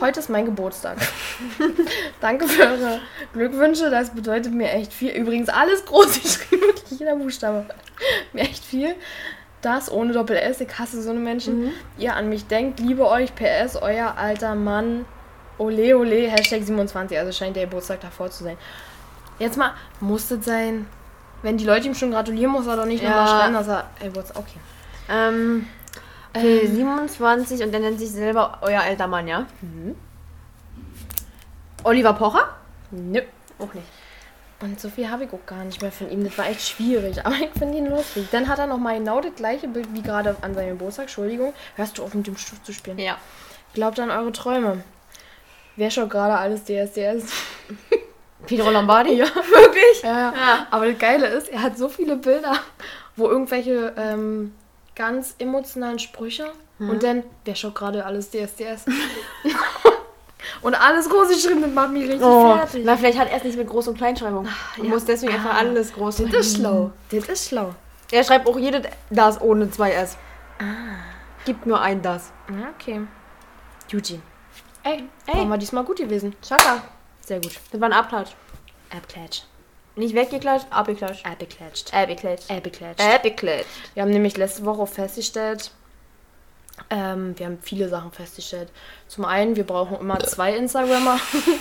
[0.00, 0.96] Heute ist mein Geburtstag.
[2.20, 3.00] Danke für eure
[3.34, 3.90] Glückwünsche.
[3.90, 5.10] Das bedeutet mir echt viel.
[5.10, 7.66] Übrigens alles groß geschrieben, wirklich jeder Buchstabe.
[8.32, 8.94] mir echt viel.
[9.62, 10.60] Das ohne Doppel-S.
[10.60, 11.72] Ich hasse so eine Menschen.
[11.98, 13.34] Ihr an mich denkt, liebe euch.
[13.34, 15.04] PS, euer alter Mann.
[15.58, 17.18] Ole, ole, Hashtag 27.
[17.18, 18.56] Also scheint der Geburtstag davor zu sein.
[19.40, 20.86] Jetzt mal, muss das sein?
[21.42, 23.10] Wenn die Leute ihm schon gratulieren, muss er doch nicht Ja.
[23.10, 24.36] nochmal schreiben, dass er Geburtstag.
[24.38, 24.58] Okay.
[25.08, 25.66] Ähm,
[26.34, 29.46] okay, 27 und der nennt sich selber euer alter Mann, ja?
[31.84, 32.48] Oliver Pocher?
[32.90, 33.20] Nö.
[33.58, 33.86] Auch nicht.
[34.60, 36.24] Und so viel habe ich auch gar nicht mehr von ihm.
[36.24, 38.28] Das war echt schwierig, aber ich finde ihn lustig.
[38.32, 41.04] Dann hat er noch mal genau das gleiche Bild wie gerade an seinem Geburtstag.
[41.04, 41.52] Entschuldigung.
[41.76, 42.98] Hörst du auf, mit dem Stift zu spielen?
[42.98, 43.18] Ja.
[43.74, 44.82] Glaubt an eure Träume.
[45.76, 47.32] Wer schaut gerade alles DSDS?
[48.46, 49.14] Pedro Lombardi?
[49.14, 49.26] Ja.
[49.34, 50.02] Wirklich?
[50.02, 50.34] Ja, ja.
[50.34, 50.66] Ja.
[50.70, 52.58] Aber das Geile ist, er hat so viele Bilder,
[53.14, 54.54] wo irgendwelche ähm,
[54.96, 58.86] ganz emotionalen Sprüche und dann, wer schaut gerade alles DSDS?
[60.62, 62.82] Und alles groß geschrieben, das macht mich richtig Oh, fertig.
[62.84, 64.46] na, vielleicht hat er es nicht mit Groß- und Kleinschreibung.
[64.76, 64.90] Und ja.
[64.90, 65.58] muss deswegen einfach Ah.
[65.58, 66.90] alles groß Das ist schlau.
[67.10, 67.74] Das ist schlau.
[68.10, 70.16] Er schreibt auch jedes das ohne zwei S.
[70.58, 70.64] Ah.
[71.44, 72.32] Gibt nur ein das.
[72.50, 73.02] Ja, okay.
[73.92, 74.20] Eugene.
[74.82, 75.34] Ey, Ey.
[75.34, 76.34] waren wir diesmal gut gewesen.
[76.46, 76.82] Chaka.
[77.20, 77.52] Sehr gut.
[77.70, 78.30] Das war ein Abklatsch.
[78.94, 79.46] Abklatscht.
[79.96, 81.26] Nicht weggeklatscht, abgeklatscht.
[81.26, 81.92] Abgeklatscht.
[81.92, 82.50] Abgeklatscht.
[82.50, 83.00] Abgeklatscht.
[83.02, 83.66] Abgeklatscht.
[83.94, 85.72] Wir haben nämlich letzte Woche festgestellt,
[86.90, 88.68] ähm, wir haben viele Sachen festgestellt.
[89.08, 91.18] Zum einen, wir brauchen immer zwei Instagrammer,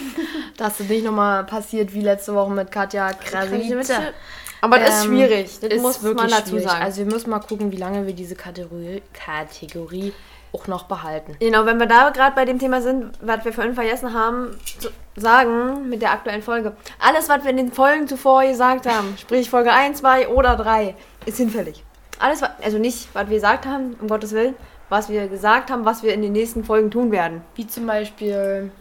[0.58, 4.14] dass es nicht nochmal passiert wie letzte Woche mit Katja Krasnitze.
[4.62, 5.60] Aber das ist Ähm, schwierig.
[5.60, 6.68] Das ist muss wirklich man dazu schwierig.
[6.70, 6.84] sagen.
[6.84, 10.14] Also wir müssen mal gucken, wie lange wir diese Kategorie, Kategorie
[10.54, 11.36] auch noch behalten.
[11.40, 14.90] Genau, wenn wir da gerade bei dem Thema sind, was wir vorhin vergessen haben zu
[15.16, 16.76] sagen mit der aktuellen Folge.
[17.00, 20.96] Alles, was wir in den Folgen zuvor gesagt haben, sprich Folge 1, 2 oder 3,
[21.26, 21.84] ist hinfällig.
[22.20, 24.56] Alles, also nicht, was wir gesagt haben, um Gottes Willen,
[24.90, 27.42] was wir gesagt haben, was wir in den nächsten Folgen tun werden.
[27.56, 28.72] Wie zum Beispiel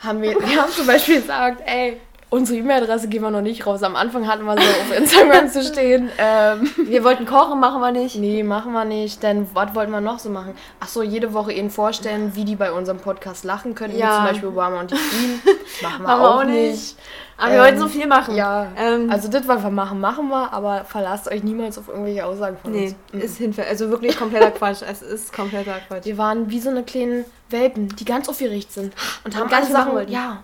[0.00, 3.82] haben wir, wir haben zum Beispiel gesagt, ey, unsere E-Mail-Adresse gehen wir noch nicht raus.
[3.82, 6.10] Am Anfang hatten wir so auf Instagram zu stehen.
[6.16, 8.16] Ähm, Wir wollten kochen, machen wir nicht.
[8.16, 9.22] Nee, machen wir nicht.
[9.22, 10.54] Denn was wollten wir noch so machen?
[10.78, 13.98] Ach so, jede Woche ihnen vorstellen, wie die bei unserem Podcast lachen können.
[13.98, 14.10] Ja.
[14.10, 15.42] Wie zum Beispiel Obama und die Queen.
[15.82, 16.70] Machen wir auch auch nicht.
[16.70, 16.96] nicht.
[17.40, 18.36] Aber wir Ähm, wollten so viel machen.
[18.36, 18.68] Ja.
[18.76, 20.52] Ähm, Also das, was wir machen, machen wir.
[20.52, 23.24] Aber verlasst euch niemals auf irgendwelche Aussagen von nee, uns.
[23.24, 23.70] ist hinfällig.
[23.70, 24.82] Also wirklich kompletter Quatsch.
[24.82, 26.04] Es ist kompletter Quatsch.
[26.04, 28.94] Wir waren wie so eine kleinen Welpen, die ganz aufgeregt sind.
[29.24, 29.92] Und haben ganz viele Sachen...
[29.94, 30.12] wollten.
[30.12, 30.42] Ja.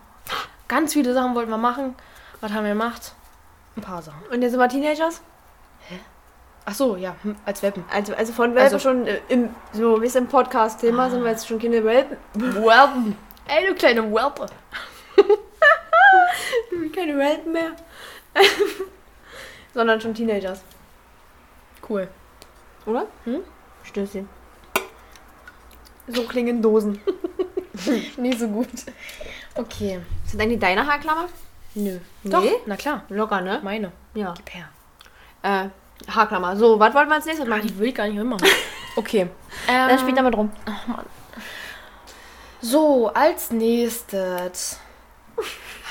[0.68, 1.94] Ganz viele Sachen wollten wir machen.
[2.40, 3.12] Was haben wir gemacht?
[3.76, 4.20] Ein paar Sachen.
[4.32, 5.20] Und jetzt sind wir Teenagers?
[6.68, 7.84] Ach so, ja, hm, als Welpen.
[7.94, 11.30] Also, also von Welpen Also- schon äh, im, so wie es im Podcast-Thema sind wir
[11.30, 12.16] jetzt schon keine Welpen.
[12.34, 13.16] Welpen.
[13.46, 14.46] Ey, du kleine Welpe.
[16.94, 17.72] Keine Welpen mehr.
[19.74, 20.62] Sondern schon Teenagers.
[21.88, 22.08] Cool.
[22.86, 23.06] Oder?
[23.24, 23.40] Hm?
[23.84, 24.28] Stößchen.
[26.08, 27.00] So klingen Dosen.
[28.16, 28.68] Nicht so gut.
[29.54, 30.00] Okay.
[30.24, 31.28] Sind eigentlich deine Haarklammer?
[31.74, 31.98] Nö.
[32.22, 32.30] Nee?
[32.30, 33.02] Doch, na klar.
[33.08, 33.60] Locker, ne?
[33.62, 33.92] Meine.
[34.14, 34.32] Ja.
[34.36, 34.68] Gib her.
[35.42, 35.68] Äh,
[36.10, 36.56] Haarklammer.
[36.56, 37.66] So, was wollten wir als nächstes Ah, machen?
[37.66, 38.46] die will ich gar nicht mehr machen.
[38.96, 39.28] Okay.
[39.66, 40.50] Dann Ähm, spielt damit rum.
[42.60, 44.78] so, als nächstes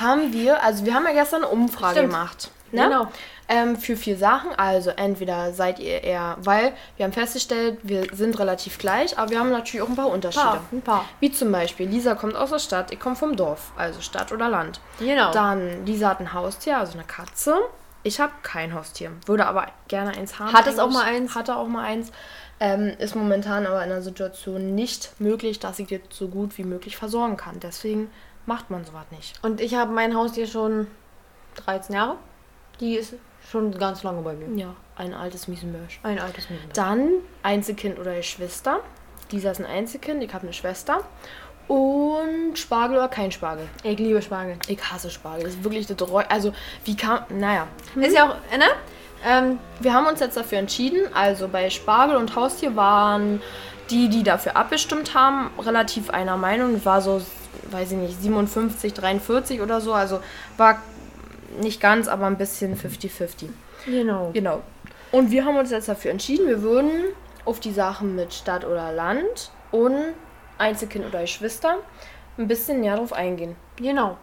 [0.00, 2.12] haben wir, also wir haben ja gestern eine Umfrage Stimmt.
[2.12, 2.50] gemacht.
[2.72, 2.82] Ne?
[2.82, 3.08] Genau.
[3.48, 4.50] Ähm, für vier Sachen.
[4.56, 9.38] Also entweder seid ihr eher, weil wir haben festgestellt, wir sind relativ gleich, aber wir
[9.38, 10.44] haben natürlich auch ein paar Unterschiede.
[10.44, 11.04] Paar, ein paar.
[11.20, 14.48] Wie zum Beispiel, Lisa kommt aus der Stadt, ich komme vom Dorf, also Stadt oder
[14.48, 14.80] Land.
[14.98, 15.30] Genau.
[15.30, 17.56] Dann, Lisa hat ein Haustier, also eine Katze.
[18.02, 20.52] Ich habe kein Haustier, würde aber gerne eins haben.
[20.52, 21.34] Hat es auch mal eins?
[21.34, 22.12] Hatte auch mal eins.
[22.58, 26.64] Ähm, ist momentan aber in der Situation nicht möglich, dass ich das so gut wie
[26.64, 27.60] möglich versorgen kann.
[27.60, 28.10] Deswegen
[28.46, 29.42] macht man sowas nicht.
[29.44, 30.86] Und ich habe mein Haustier schon
[31.56, 32.16] 13 Jahre.
[32.80, 33.14] Die ist
[33.50, 34.48] schon ganz lange bei mir.
[34.58, 36.00] Ja, ein altes Miesenmörsch.
[36.02, 36.70] Ein altes Mädchen.
[36.74, 37.08] Dann
[37.42, 38.80] Einzelkind oder Geschwister.
[39.30, 41.00] Lisa ist ein Einzelkind, ich habe eine Schwester.
[41.68, 43.68] Und Spargel oder kein Spargel.
[43.82, 44.56] Ich liebe Spargel.
[44.68, 45.44] Ich hasse Spargel.
[45.44, 46.52] Das ist wirklich das Reu Also,
[46.84, 47.24] wie kam.
[47.28, 47.66] Naja.
[47.96, 48.66] Ist ja auch, äh, ne?
[49.24, 51.12] Ähm, Wir haben uns jetzt dafür entschieden.
[51.12, 53.42] Also bei Spargel und Haustier waren
[53.90, 56.84] die, die dafür abgestimmt haben, relativ einer Meinung.
[56.84, 57.20] War so,
[57.70, 59.92] weiß ich nicht, 57, 43 oder so.
[59.92, 60.20] Also
[60.56, 60.80] war
[61.60, 63.48] nicht ganz, aber ein bisschen 50-50.
[63.86, 64.30] genau.
[64.32, 64.62] Genau.
[65.12, 66.90] Und wir haben uns jetzt dafür entschieden, wir würden
[67.44, 70.14] auf die Sachen mit Stadt oder Land und
[70.58, 71.78] Einzelkind oder Geschwister
[72.38, 73.56] ein bisschen näher drauf eingehen.
[73.76, 74.16] Genau.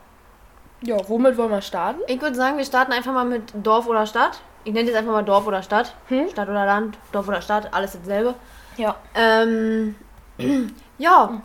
[0.82, 2.01] Ja, womit wollen wir starten?
[2.08, 4.41] Ich würde sagen, wir starten einfach mal mit Dorf oder Stadt.
[4.65, 5.95] Ich nenne jetzt einfach mal Dorf oder Stadt.
[6.10, 6.29] Hm?
[6.29, 8.36] Stadt oder Land, Dorf oder Stadt, alles dasselbe.
[8.77, 8.95] Ja.
[9.15, 9.95] Ähm,
[10.97, 11.41] ja,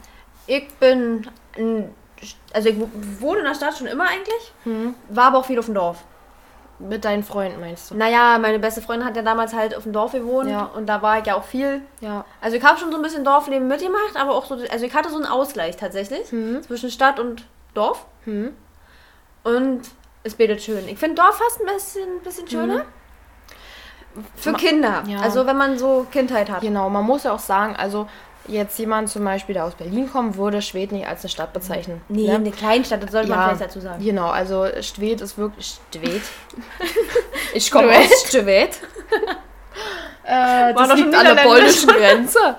[0.47, 1.29] ich bin,
[2.53, 2.77] also ich
[3.21, 4.95] wohne in der Stadt schon immer eigentlich, Hm.
[5.09, 5.99] war aber auch viel auf dem Dorf.
[6.81, 7.97] Mit deinen Freunden meinst du?
[7.97, 10.63] Naja, meine beste Freundin hat ja damals halt auf dem Dorf gewohnt Ja.
[10.77, 11.83] und da war ich ja auch viel.
[12.01, 12.25] Ja.
[12.41, 15.11] Also ich habe schon so ein bisschen Dorfleben mitgemacht, aber auch so, also ich hatte
[15.11, 16.63] so einen Ausgleich tatsächlich Hm.
[16.63, 18.55] zwischen Stadt und Dorf Hm.
[19.43, 19.83] und
[20.23, 20.87] es bildet schön.
[20.89, 22.85] Ich finde Dorf fast ein bisschen, bisschen schöner.
[24.37, 25.05] Für Kinder.
[25.07, 25.21] ja.
[25.21, 26.61] Also wenn man so Kindheit hat.
[26.61, 28.09] Genau, man muss ja auch sagen, also
[28.49, 32.01] jetzt jemand zum Beispiel, der aus Berlin kommt, würde Schwedt nicht als eine Stadt bezeichnen.
[32.09, 32.35] Nee, ne?
[32.35, 33.45] eine Kleinstadt, das sollte man Ja.
[33.49, 34.05] vielleicht dazu sagen.
[34.05, 35.79] Genau, also Schwedt ist wirklich.
[35.95, 36.23] Schwedt?
[37.55, 38.81] ich komme aus Schwedt.
[40.25, 42.57] äh, das liegt an der polnischen Grenze.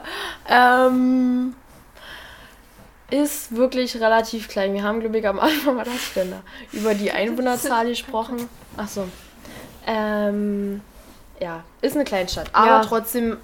[0.47, 1.55] ähm,
[3.11, 4.73] ist wirklich relativ klein.
[4.73, 6.41] Wir haben, glaube ich, am Anfang mal das da?
[6.71, 8.47] Über die Einwohnerzahl gesprochen.
[8.77, 9.07] Ach so.
[9.87, 10.81] Ähm,
[11.39, 12.49] ja, ist eine Kleinstadt.
[12.53, 12.81] Aber Ja.
[12.85, 13.37] trotzdem,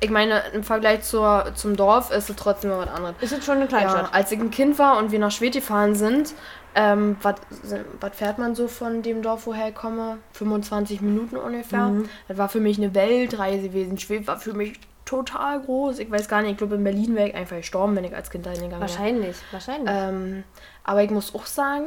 [0.00, 3.14] ich meine, im Vergleich zur, zum Dorf ist es trotzdem mal was anderes.
[3.20, 4.14] Ist jetzt schon eine Ja, Kleinstadt.
[4.14, 6.34] als ich ein Kind war und wir nach Schwedt gefahren sind,
[6.74, 10.18] ähm, was fährt man so von dem Dorf, woher ich komme?
[10.32, 11.86] 25 Minuten ungefähr.
[11.86, 12.08] Mhm.
[12.28, 13.96] Das war für mich eine Weltreise gewesen.
[13.98, 15.98] Schwedt war für mich total groß.
[16.00, 18.28] Ich weiß gar nicht, ich glaube in Berlin wäre ich einfach gestorben, wenn ich als
[18.28, 18.90] Kind da hingegangen wäre.
[18.90, 19.88] Wahrscheinlich, wahrscheinlich.
[19.90, 20.44] Ähm,
[20.84, 21.84] aber ich muss auch sagen,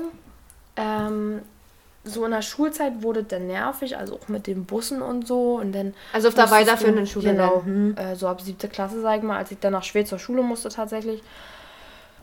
[0.76, 1.42] ähm,
[2.10, 5.56] so in der Schulzeit wurde dann nervig, also auch mit den Bussen und so.
[5.60, 7.62] Und dann Also auf der weiterführenden Schule Genau.
[7.66, 7.88] dann.
[7.90, 7.98] Mhm.
[7.98, 10.42] Äh, so ab siebte Klasse, sag ich mal, als ich dann nach Schwed zur Schule
[10.44, 11.22] musste tatsächlich,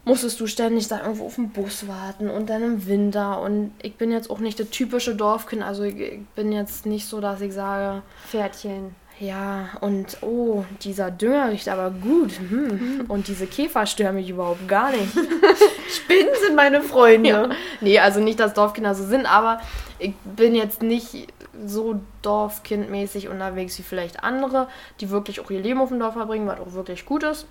[0.04, 3.40] musstest du ständig da irgendwo auf den Bus warten und dann im Winter.
[3.40, 7.06] Und ich bin jetzt auch nicht das typische Dorfkind, also ich, ich bin jetzt nicht
[7.08, 8.94] so, dass ich sage, Pferdchen.
[9.18, 12.32] Ja, und oh, dieser Dünger riecht aber gut.
[12.38, 13.06] Hm.
[13.08, 15.10] Und diese Käfer stören mich überhaupt gar nicht.
[15.90, 17.28] Spinnen sind meine Freunde.
[17.28, 17.48] Ja.
[17.80, 19.60] Nee, also nicht, dass Dorfkinder so sind, aber
[19.98, 21.32] ich bin jetzt nicht
[21.64, 24.68] so Dorfkindmäßig unterwegs wie vielleicht andere,
[25.00, 27.46] die wirklich auch ihr Leben auf dem Dorf verbringen, was auch wirklich gut ist.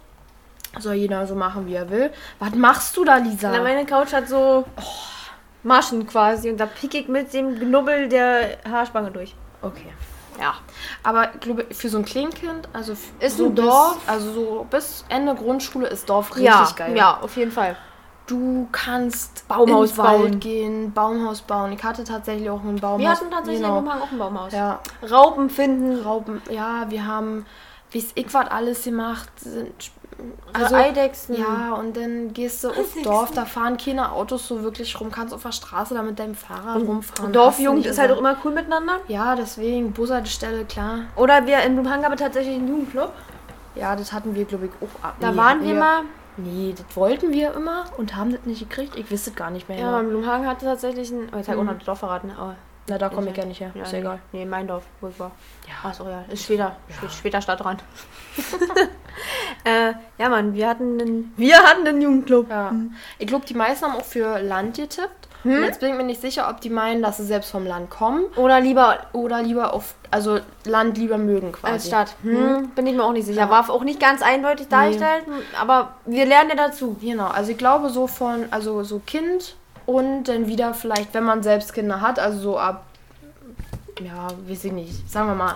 [0.77, 2.11] Soll jeder so machen, wie er will.
[2.37, 3.49] Was machst du da, Lisa?
[3.51, 4.65] Na, meine Couch hat so
[5.63, 9.33] Maschen quasi und da pick ich mit dem Knubbel der Haarspange durch.
[9.63, 9.89] okay.
[10.39, 10.55] Ja.
[11.03, 13.95] Aber ich glaube, für so ein Kleinkind, also Ist so ein Dorf.
[13.95, 16.95] Bis, also so bis Ende Grundschule ist Dorf richtig ja, geil.
[16.95, 17.77] Ja, auf jeden Fall.
[18.27, 20.39] Du kannst Baumhaus in den Wald bauen.
[20.39, 21.71] gehen, Baumhaus bauen.
[21.73, 22.99] Ich hatte tatsächlich auch ein Baumhaus.
[22.99, 23.79] Wir hatten tatsächlich genau.
[23.87, 24.51] auch ein Baumhaus.
[24.51, 26.41] Ja, Raupen finden, Raupen.
[26.49, 27.45] Ja, wir haben,
[27.91, 29.29] wie ich was alles gemacht.
[29.37, 29.91] Sind,
[30.53, 31.35] also also, Eidechsen.
[31.37, 33.03] ja, und dann gehst du auf Eidechsen.
[33.03, 36.35] Dorf, da fahren keine Autos so wirklich rum, kannst auf der Straße da mit deinem
[36.35, 37.31] Fahrrad rumfahren.
[37.33, 38.99] Dorfjugend ist halt auch immer cool miteinander.
[39.07, 40.99] Ja, deswegen, Bushaltestelle, klar.
[41.15, 43.11] Oder wir in Blumhang haben tatsächlich einen Jugendclub.
[43.75, 45.03] Ja, das hatten wir, glaube ich, auch.
[45.05, 46.01] ab- Da nee, waren wir mal.
[46.37, 48.95] Nee, das wollten wir immer und haben das nicht gekriegt.
[48.97, 49.77] Ich wüsste es gar nicht mehr.
[49.79, 50.09] Ja, genau.
[50.09, 51.29] Blumhagen hatte tatsächlich ein.
[51.33, 51.65] Oh, jetzt habe ich auch Mhm.
[51.67, 52.31] noch das Dorf verraten.
[52.37, 52.55] Aber
[52.87, 53.71] Na, da komme ich ja nicht her.
[53.73, 53.97] ja, ist nee.
[53.97, 54.19] ja egal.
[54.31, 55.31] Nee, mein Dorf, wo ich war.
[55.67, 55.73] Ja.
[55.83, 56.23] Ach so, ja.
[56.29, 56.75] Ist später.
[57.01, 57.09] Ja.
[57.09, 57.83] Später Stadtrand.
[59.63, 61.33] äh, ja, Mann, wir hatten einen.
[61.35, 62.49] Wir hatten einen Jugendclub.
[62.49, 62.73] Ja.
[63.17, 65.25] Ich glaube, die meisten haben auch für Land getippt.
[65.45, 67.91] Und jetzt bin ich mir nicht sicher, ob die meinen, dass sie selbst vom Land
[67.91, 71.73] kommen Oder lieber oder lieber auf, also Land lieber mögen quasi.
[71.73, 72.15] als Stadt.
[72.23, 73.47] Hm, Bin ich mir auch nicht sicher.
[73.51, 75.25] War auch nicht ganz eindeutig dargestellt,
[75.59, 76.97] aber wir lernen ja dazu.
[76.99, 81.43] Genau, also ich glaube so von, also so Kind und dann wieder vielleicht, wenn man
[81.43, 82.85] selbst Kinder hat, also so ab,
[84.03, 85.55] ja, weiß ich nicht, sagen wir mal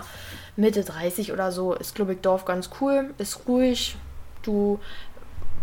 [0.55, 3.97] Mitte 30 oder so, ist glaube ich Dorf ganz cool, ist ruhig,
[4.43, 4.79] du,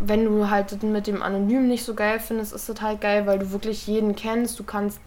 [0.01, 3.39] wenn du halt mit dem Anonym nicht so geil findest, ist das halt geil, weil
[3.39, 5.01] du wirklich jeden kennst, du kannst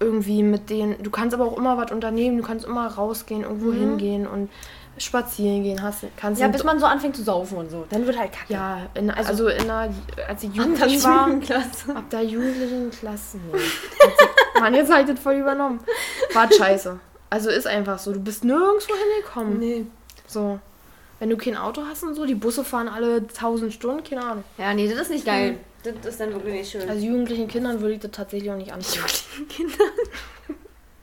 [0.00, 3.72] irgendwie mit denen, du kannst aber auch immer was unternehmen, du kannst immer rausgehen, irgendwo
[3.72, 4.50] hingehen und
[4.98, 7.84] spazieren gehen, hast, kannst Ja, bis man so anfängt zu saufen und so.
[7.90, 8.52] Dann wird halt kacke.
[8.52, 9.92] ja, in, also, in der,
[10.28, 11.28] als ich jugendlich war,
[11.96, 13.38] ab der jugendlichen Klasse.
[13.52, 13.58] Nee.
[13.58, 15.80] Sie- Mann, jetzt halt das voll übernommen.
[16.32, 16.98] War scheiße.
[17.30, 19.58] Also ist einfach so, du bist nirgendwo hingekommen.
[19.58, 19.86] Nee.
[20.26, 20.60] So.
[21.18, 24.44] Wenn du kein Auto hast und so, die Busse fahren alle 1000 Stunden, keine Ahnung.
[24.58, 25.58] Ja, nee, das ist nicht geil.
[25.82, 26.88] Das ist dann wirklich nicht schön.
[26.88, 29.02] Also jugendlichen Kindern würde ich das tatsächlich auch nicht antun.
[29.48, 29.74] Kinder.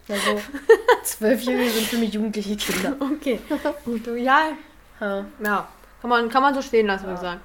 [0.10, 0.42] Also,
[1.04, 2.96] Zwölfjährige sind für mich jugendliche Kinder.
[3.00, 3.40] Okay.
[3.86, 4.50] Gut, ja.
[5.00, 5.26] Ja.
[5.44, 5.68] Ja.
[6.02, 7.42] Kann man, kann man so stehen lassen, würde ich sagen.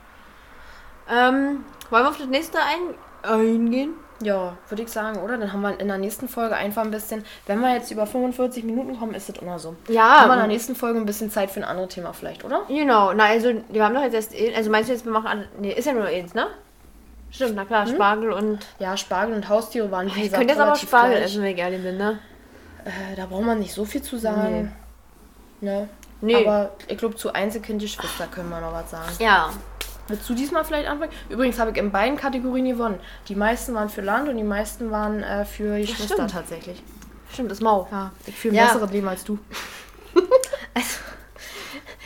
[1.09, 3.91] Ähm, wollen wir auf das nächste ein, eingehen?
[4.23, 5.37] Ja, würde ich sagen, oder?
[5.37, 8.65] Dann haben wir in der nächsten Folge einfach ein bisschen, wenn wir jetzt über 45
[8.65, 9.77] Minuten kommen, ist das immer so.
[9.89, 10.23] Ja.
[10.23, 12.63] haben wir in der nächsten Folge ein bisschen Zeit für ein anderes Thema vielleicht, oder?
[12.67, 15.45] Genau, na also, wir haben doch jetzt erst, eh- also meinst du jetzt, wir machen,
[15.61, 16.47] nee, ist ja nur eins, ne?
[17.31, 18.61] Stimmt, na klar, Spargel und...
[18.79, 21.25] Ja, Spargel und Haustiere waren wie Ich gesagt könnte jetzt aber Spargel gleich.
[21.25, 22.19] essen, wenn ich ehrlich bin, ne?
[22.87, 24.73] Äh, da braucht man nicht so viel zu sagen.
[25.61, 25.89] Ne?
[26.21, 26.37] Nee.
[26.47, 29.11] Aber ich glaube, zu Einzelkind-Geschwister können wir noch was sagen.
[29.19, 29.51] Ja.
[30.09, 31.11] Willst du diesmal vielleicht anfangen?
[31.29, 33.01] Übrigens habe ich in beiden Kategorien gewonnen.
[33.29, 36.31] Die meisten waren für Land und die meisten waren äh, für Geschwister stimmt.
[36.31, 36.81] tatsächlich.
[37.33, 37.89] Stimmt, das Mau.
[37.91, 38.67] Ja, ich fühle ein Ja.
[38.67, 39.39] besseres Leben als du.
[40.75, 40.99] Also,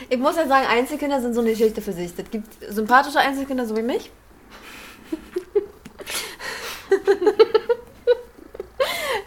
[0.09, 2.11] ich muss ja sagen, Einzelkinder sind so eine Geschichte für sich.
[2.17, 4.09] Es gibt sympathische Einzelkinder, so wie mich.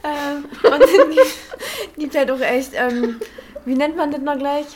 [0.05, 3.21] ähm, und es gibt, gibt halt auch echt, ähm,
[3.65, 4.67] wie nennt man das noch gleich?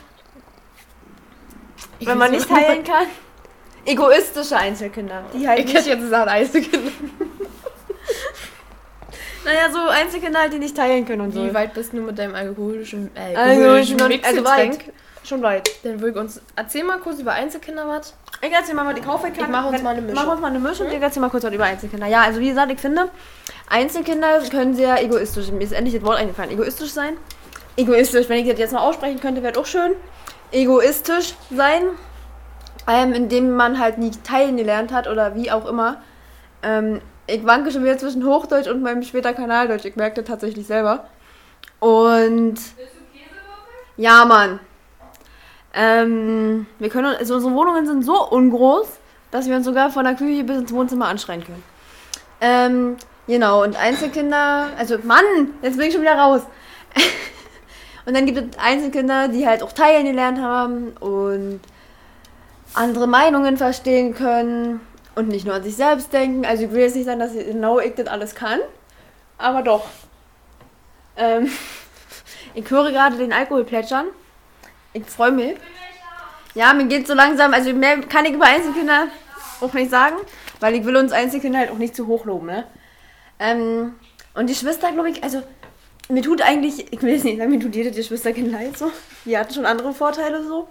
[1.98, 3.06] Ich Wenn man nicht teilen kann.
[3.84, 5.24] Egoistische Einzelkinder.
[5.34, 6.92] Die halt Ich hätte jetzt gesagt Einzelkind.
[9.44, 11.44] naja, so Einzelkinder halt, die nicht teilen können und so.
[11.44, 14.68] Wie weit bist du mit deinem alkoholischen, äh, alkoholischen also weit.
[14.68, 14.92] Mixgetränk?
[15.24, 15.70] Schon weit.
[15.84, 16.40] Dann würde ich uns...
[16.56, 18.14] Erzähl mal kurz über Einzelkinder was.
[18.40, 19.44] Ich erzähl mal, was ich kaufen kann.
[19.44, 20.24] Ich mach uns Wenn- mal eine Mischung.
[20.24, 20.86] Mach uns mal eine Mischung.
[20.88, 22.06] Ich erzähl mal kurz was über Einzelkinder.
[22.06, 23.10] Ja, also wie gesagt, ich finde,
[23.70, 27.16] Einzelkinder können sehr egoistisch, mir ist endlich das Wort eingefallen, egoistisch sein.
[27.76, 29.92] Egoistisch, wenn ich das jetzt mal aussprechen könnte, wäre auch schön.
[30.50, 31.82] Egoistisch sein.
[32.88, 36.02] ähm, indem man halt nie teilen gelernt hat oder wie auch immer.
[36.62, 39.84] Ähm, ich wanke schon wieder zwischen Hochdeutsch und meinem später Kanaldeutsch.
[39.84, 41.06] Ich merkte tatsächlich selber.
[41.80, 42.56] Und.
[43.98, 44.60] Ja, Mann.
[45.74, 48.88] Ähm, wir können, also unsere Wohnungen sind so ungroß,
[49.30, 51.62] dass wir uns sogar von der Küche bis ins Wohnzimmer anschreien können.
[52.40, 52.96] Ähm,
[53.28, 55.24] genau, und Einzelkinder, also Mann,
[55.62, 56.42] jetzt bin ich schon wieder raus.
[58.06, 61.60] und dann gibt es Einzelkinder, die halt auch teilen gelernt haben und
[62.74, 64.80] andere Meinungen verstehen können
[65.14, 66.44] und nicht nur an sich selbst denken.
[66.44, 68.60] Also ich will jetzt nicht sagen, dass genau ich das alles kann,
[69.36, 69.86] aber doch.
[71.16, 71.50] Ähm,
[72.54, 74.06] ich höre gerade den Alkohol plätschern.
[74.92, 75.56] Ich freue mich.
[76.54, 79.08] Ja, mir geht so langsam, also mehr kann ich über Einzelkinder
[79.60, 80.16] auch nicht sagen,
[80.60, 82.64] weil ich will uns Einzelkinder halt auch nicht zu hoch loben, ne?
[83.38, 83.94] Ähm,
[84.34, 85.42] und die Schwester, glaube ich, also
[86.08, 88.90] mir tut eigentlich, ich will jetzt nicht sagen, mir tut jede die Schwesterkind leid, so.
[89.24, 90.68] Die hatten schon andere Vorteile so.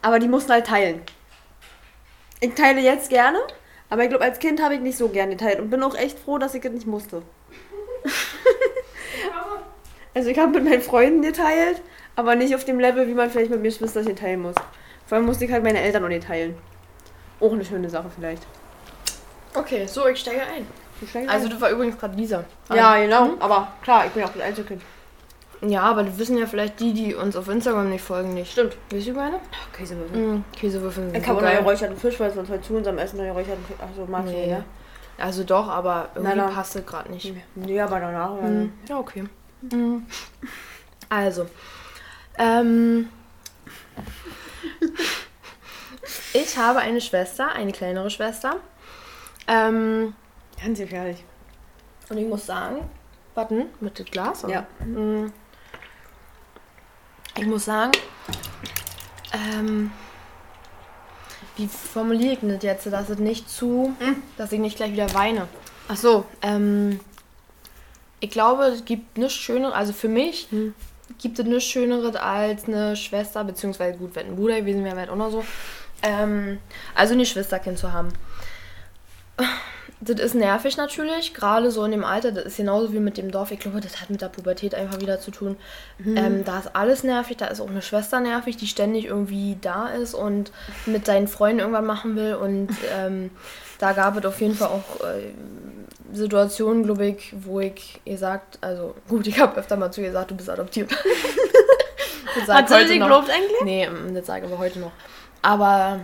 [0.00, 1.02] Aber die mussten halt teilen.
[2.40, 3.38] Ich teile jetzt gerne,
[3.88, 6.18] aber ich glaube, als Kind habe ich nicht so gerne geteilt und bin auch echt
[6.18, 7.22] froh, dass ich das nicht musste.
[10.14, 11.80] also ich habe mit meinen Freunden geteilt,
[12.16, 14.56] aber nicht auf dem Level, wie man vielleicht mit mir Schwesterchen teilen muss.
[15.06, 16.56] Vor allem musste ich halt meine Eltern auch nicht teilen.
[17.38, 18.44] Auch eine schöne Sache vielleicht.
[19.54, 20.66] Okay, so, ich steige ein.
[21.28, 22.44] Also, das war übrigens gerade Lisa.
[22.72, 23.26] Ja, genau.
[23.26, 23.40] Mhm.
[23.40, 24.82] Aber klar, ich bin auch das Einzelkind.
[25.64, 28.50] Ja, aber das wissen ja vielleicht die, die uns auf Instagram nicht folgen, nicht.
[28.50, 28.76] Stimmt.
[28.90, 29.38] Weißt du meine?
[29.72, 30.16] Käsewürfel.
[30.18, 30.44] Mhm.
[30.56, 33.64] Käsewürfel sind Ich habe neue räucherten Fisch, weil sonst halt zu unserem Essen neue räucherten
[33.64, 33.76] Fisch.
[33.80, 34.46] Achso, magst Nee.
[34.46, 34.64] du, ja?
[35.18, 36.48] Also doch, aber irgendwie na.
[36.48, 37.32] passt es gerade nicht.
[37.54, 38.34] Nee, aber danach.
[38.40, 38.72] Mhm.
[38.88, 39.24] Ja, okay.
[39.60, 40.04] Mhm.
[41.08, 41.46] Also,
[42.38, 43.08] ähm,
[46.32, 48.56] ich habe eine Schwester, eine kleinere Schwester.
[49.46, 50.14] Ähm,
[50.62, 51.24] Ganz gefährlich.
[52.08, 52.76] und ich muss sagen,
[53.34, 54.44] warten, mit dem Glas?
[54.44, 54.66] oder?
[54.80, 54.84] Ja.
[54.86, 55.32] Mm.
[57.38, 57.92] Ich muss sagen,
[59.32, 59.90] ähm,
[61.56, 63.96] wie formuliere ich das jetzt, dass es nicht zu,
[64.36, 65.48] dass ich nicht gleich wieder weine.
[65.88, 66.26] Ach so.
[66.42, 67.00] Ähm,
[68.20, 70.74] ich glaube, es gibt nichts Schöneres, also für mich Hm.
[71.18, 75.06] gibt es nichts Schöneres als eine Schwester, beziehungsweise gut, wenn ein Bruder gewesen wäre, wäre
[75.06, 75.44] es auch noch so.
[76.02, 76.58] Ähm,
[76.94, 78.12] also ein Schwesterkind zu haben.
[80.04, 82.32] Das ist nervig natürlich, gerade so in dem Alter.
[82.32, 83.52] Das ist genauso wie mit dem Dorf.
[83.52, 85.56] Ich glaube, das hat mit der Pubertät einfach wieder zu tun.
[86.04, 87.36] Ähm, da ist alles nervig.
[87.36, 90.50] Da ist auch eine Schwester nervig, die ständig irgendwie da ist und
[90.86, 92.34] mit seinen Freunden irgendwann machen will.
[92.34, 93.30] Und ähm,
[93.78, 95.30] da gab es auf jeden Fall auch äh,
[96.12, 100.08] Situationen, glaube ich, wo ich ihr sagt, also gut, ich habe öfter mal zu ihr
[100.08, 100.90] gesagt, du bist adoptiert.
[102.34, 103.60] Das Hat sie gelobt eigentlich?
[103.62, 104.92] Nee, mm, das sage ich aber heute noch.
[105.42, 106.00] Aber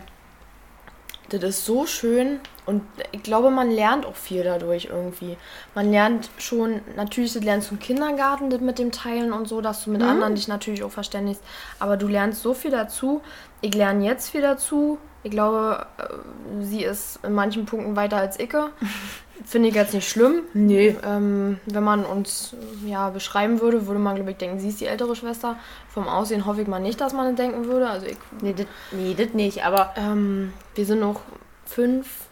[1.29, 5.37] das ist so schön und ich glaube, man lernt auch viel dadurch irgendwie.
[5.75, 9.61] Man lernt schon, natürlich, das lernst du im Kindergarten das mit dem Teilen und so,
[9.61, 11.43] dass du mit anderen dich natürlich auch verständigst.
[11.79, 13.23] Aber du lernst so viel dazu.
[13.61, 14.99] Ich lerne jetzt viel dazu.
[15.23, 18.53] Ich glaube, äh, sie ist in manchen Punkten weiter als ich.
[19.45, 20.43] Finde ich jetzt nicht schlimm.
[20.53, 20.97] Nee.
[21.05, 24.87] Ähm, wenn man uns ja beschreiben würde, würde man, glaube ich, denken, sie ist die
[24.87, 25.57] ältere Schwester.
[25.89, 27.89] Vom Aussehen hoffe ich mal nicht, dass man das denken würde.
[27.89, 29.95] Also ich Nee, das nee, nicht, aber.
[29.97, 31.21] ähm, wir sind noch
[31.65, 32.27] fünf,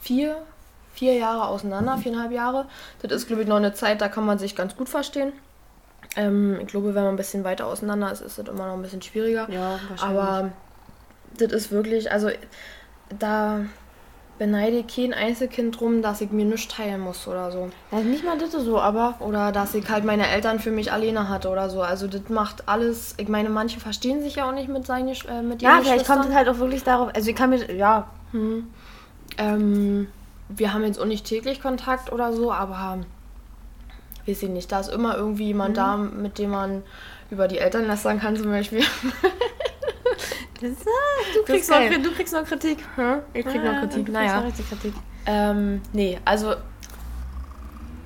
[0.00, 0.36] vier,
[0.94, 2.66] vier Jahre auseinander, viereinhalb Jahre.
[3.02, 5.32] Das ist, glaube ich, noch eine Zeit, da kann man sich ganz gut verstehen.
[6.16, 8.82] Ähm, ich glaube, wenn man ein bisschen weiter auseinander ist, ist das immer noch ein
[8.82, 9.48] bisschen schwieriger.
[9.50, 10.02] Ja, wahrscheinlich.
[10.02, 10.50] Aber
[11.38, 12.30] das ist wirklich, also
[13.18, 13.60] da
[14.40, 17.68] beneide ich kein Einzelkind drum, dass ich mir nichts teilen muss oder so.
[17.92, 19.16] Ja, nicht mal das so, aber.
[19.20, 21.82] Oder dass ich halt meine Eltern für mich alleine hatte oder so.
[21.82, 23.14] Also das macht alles.
[23.18, 26.24] Ich meine, manche verstehen sich ja auch nicht mit seinen äh, mit Ja, vielleicht kommt
[26.24, 27.10] es halt auch wirklich darauf.
[27.14, 27.70] Also, ich kann mir.
[27.70, 28.08] Ja.
[29.36, 30.08] Ähm,
[30.48, 33.00] wir haben jetzt auch nicht täglich Kontakt oder so, aber
[34.26, 34.72] weiß ich nicht.
[34.72, 36.82] Da ist immer irgendwie jemand da, mit dem man
[37.30, 38.84] über die Eltern lästern kann zum Beispiel.
[40.60, 40.86] Das, ist,
[41.34, 42.78] du, kriegst ist noch, du kriegst noch Kritik.
[43.32, 44.08] Ich krieg Ja, noch du Kritik.
[44.10, 44.40] Naja.
[44.40, 44.94] noch Kritik.
[45.26, 46.54] Ähm, nee, also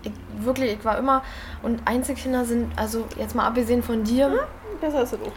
[0.02, 1.22] ich, wirklich, ich war immer
[1.62, 4.46] und Einzelkinder sind, also jetzt mal abgesehen von dir,
[4.80, 5.32] Besser ist es auch.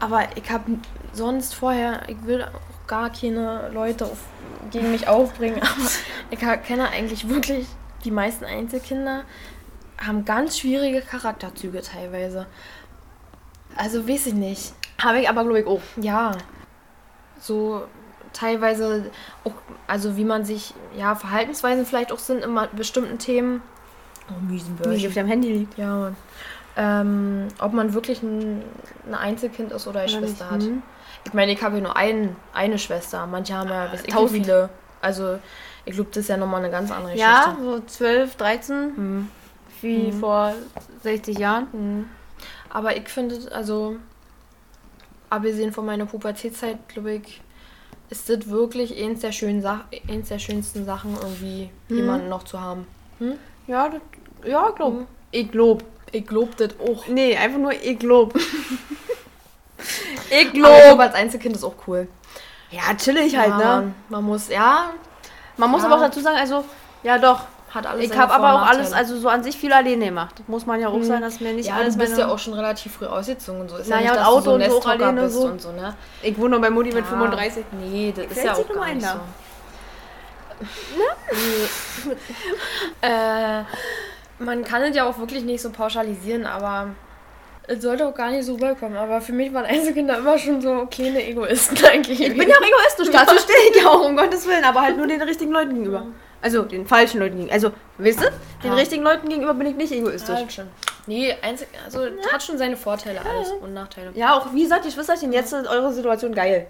[0.00, 0.64] aber ich habe
[1.12, 4.18] sonst vorher, ich will auch gar keine Leute auf,
[4.70, 5.90] gegen mich aufbringen, aber
[6.30, 7.66] ich kenne eigentlich wirklich
[8.04, 9.24] die meisten Einzelkinder
[9.98, 12.46] haben ganz schwierige Charakterzüge teilweise.
[13.76, 14.72] Also weiß ich nicht.
[15.02, 15.80] Habe ich aber, glaube ich, auch.
[15.96, 16.32] Ja,
[17.38, 17.82] so
[18.32, 19.10] teilweise
[19.44, 19.52] auch,
[19.86, 23.62] also wie man sich, ja, Verhaltensweisen vielleicht auch sind in bestimmten Themen.
[24.30, 24.98] Oh, Wie Miesenbörchen.
[25.00, 25.78] sie auf deinem Handy liegt.
[25.78, 26.16] Ja, Mann.
[26.76, 28.62] Ähm, ob man wirklich ein,
[29.06, 30.70] ein Einzelkind ist oder eine Oder Schwester nicht, hat.
[30.70, 30.82] mhm.
[31.24, 33.26] Ich meine, ich habe ja nur ein, eine Schwester.
[33.26, 34.44] Manche haben ja, ich, wie Tausend.
[34.44, 34.68] viele.
[35.00, 35.38] Also,
[35.84, 37.64] ich glaube, das ist ja nochmal eine ganz andere Ja, Geschichte.
[37.64, 39.28] so 12, 13, Mhm.
[39.80, 40.20] wie Mhm.
[40.20, 40.54] vor
[41.02, 41.66] 60 Jahren.
[41.72, 42.06] Mhm.
[42.70, 43.96] Aber ich finde, also,
[45.30, 47.40] abgesehen von meiner Pubertätzeit, glaube ich,
[48.10, 52.60] ist das wirklich eins der, schönen Sach eins der schönsten Sachen, irgendwie jemanden noch zu
[52.60, 52.86] haben.
[53.66, 54.00] Ja, das,
[54.46, 55.06] ja, glaub.
[55.30, 55.84] Ich glaub.
[56.10, 57.06] Ich glaub das auch.
[57.08, 58.34] Nee, einfach nur ich glaub.
[58.38, 58.42] ich
[60.30, 60.98] Aber ich glaub.
[61.00, 62.08] als Einzelkind ist auch cool.
[62.70, 63.64] Ja, chillig halt, ja, ne?
[63.64, 64.90] man, man muss, ja,
[65.56, 65.86] Man muss Ja.
[65.88, 66.64] aber auch dazu sagen, also,
[67.02, 67.40] ja doch.
[67.78, 70.34] Hat alles Ich habe aber auch alles, also so an sich viel alleine gemacht.
[70.46, 72.28] Muss man ja auch sagen, dass mir nicht ja, alles du bist meine...
[72.28, 73.76] ja auch schon relativ früh ausgezogen und so.
[73.76, 75.46] Ist Naja, ja nicht, dass Auto du so und so alleine bist so.
[75.46, 75.94] und so, ne?
[76.22, 77.10] Ich wohne noch bei Mutti mit Ja.
[77.10, 77.64] 35.
[77.80, 79.12] Nee, das ist fällt ja auch gar ein nicht da.
[79.14, 79.20] so.
[80.96, 83.08] Nee.
[83.08, 83.62] äh,
[84.40, 86.88] man kann es ja auch wirklich nicht so pauschalisieren, aber
[87.68, 88.96] es sollte auch gar nicht so rüberkommen.
[88.96, 92.20] Aber für mich waren Einzelkinder immer schon so kleine Egoisten eigentlich.
[92.20, 94.96] Ich bin ja auch egoistisch, dazu stehe ich ja auch, um Gottes Willen, aber halt
[94.96, 96.06] nur den richtigen Leuten gegenüber.
[96.40, 97.52] Also den falschen Leuten gegenüber.
[97.54, 98.24] Also, weißt du,
[98.62, 98.74] den Ja.
[98.74, 100.34] richtigen Leuten gegenüber bin ich nicht egoistisch.
[100.36, 100.68] Halt schon.
[101.06, 104.10] Nee, einzig, also hat schon seine Vorteile alles und Nachteile.
[104.14, 106.66] Ja, auch wie gesagt, die Schwesterchen, jetzt ist eure Situation geil.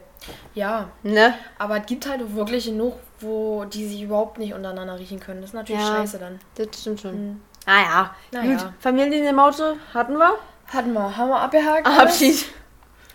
[0.55, 1.35] Ja, Ne?
[1.59, 5.41] aber es gibt halt wirklich genug, wo die sich überhaupt nicht untereinander riechen können.
[5.41, 5.97] Das ist natürlich Ja.
[5.97, 6.39] scheiße dann.
[6.57, 7.41] Das stimmt schon.
[7.67, 8.15] Ah ja.
[8.33, 8.73] Na Gut, ja.
[8.81, 10.35] Familien in Maute hatten wir.
[10.73, 11.87] Hatten wir, haben wir abgehakt.
[11.87, 11.99] alles.
[11.99, 12.45] Abschied.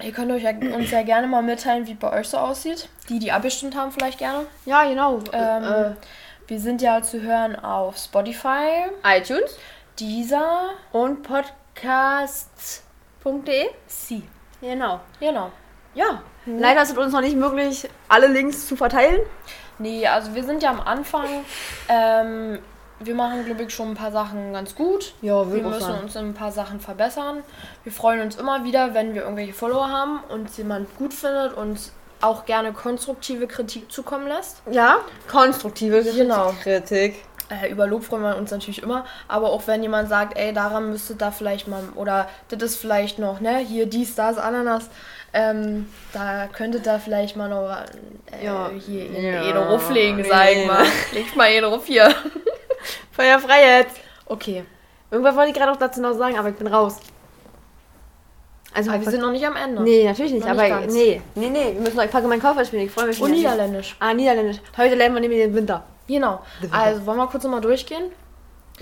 [0.02, 2.90] Ihr könnt euch ja, uns ja gerne mal mitteilen, wie es bei euch so aussieht.
[3.10, 4.46] Die, die abgestimmt haben, vielleicht gerne.
[4.66, 5.20] Ja, genau.
[5.32, 5.96] Ähm,
[6.48, 9.58] wir sind ja zu hören auf Spotify, iTunes
[10.00, 11.70] Deezer, und podcast.de.
[13.88, 14.24] Sie.
[14.62, 15.00] Genau.
[15.20, 15.52] Genau.
[15.94, 16.22] Ja.
[16.46, 19.22] Leider ist es uns noch nicht möglich, alle Links zu verteilen.
[19.80, 21.46] Nee, also wir sind ja am Anfang.
[21.88, 22.60] Ähm,
[23.00, 25.14] wir machen, glaube ich, schon ein paar Sachen ganz gut.
[25.22, 27.44] Ja, Wir müssen uns in ein paar Sachen verbessern.
[27.84, 31.92] Wir freuen uns immer wieder, wenn wir irgendwelche Follower haben und jemand gut findet und
[32.24, 34.62] auch gerne konstruktive Kritik zukommen lässt.
[34.72, 35.00] Ja,
[35.30, 36.54] konstruktive Genau.
[36.64, 37.24] Kritik.
[37.50, 40.90] Äh, über Lob freuen wir uns natürlich immer, aber auch wenn jemand sagt, ey, daran
[40.90, 44.90] müsste da vielleicht mal, oder das ist vielleicht noch, ne, hier dies, das, Ananas,
[45.34, 47.70] ähm, da könnte da vielleicht mal noch
[48.32, 48.70] äh, Ja.
[48.86, 49.44] hier Ja.
[49.44, 49.70] ja.
[49.70, 50.86] Ruf legen, sag ich mal.
[51.12, 52.14] Leg mal jeden Ruf hier.
[53.12, 53.98] Feuer frei jetzt.
[54.26, 54.64] Okay,
[55.12, 56.98] Irgendwas wollte ich gerade auch dazu noch sagen, aber ich bin raus.
[58.76, 59.84] Also, wir sind noch nicht am Ende.
[59.84, 60.94] Nee, natürlich nicht, Noch nicht aber ganz.
[60.94, 63.28] nee, nee, nee, wir müssen noch, ich packe meinen Koffer spielen, ich freue mich schon.
[63.28, 63.96] Und Niederländisch.
[64.00, 64.58] Ah, Niederländisch.
[64.78, 65.84] Heute lernen wir nämlich den Winter.
[66.08, 66.42] Genau.
[66.72, 68.12] Also, wollen wir kurz nochmal durchgehen?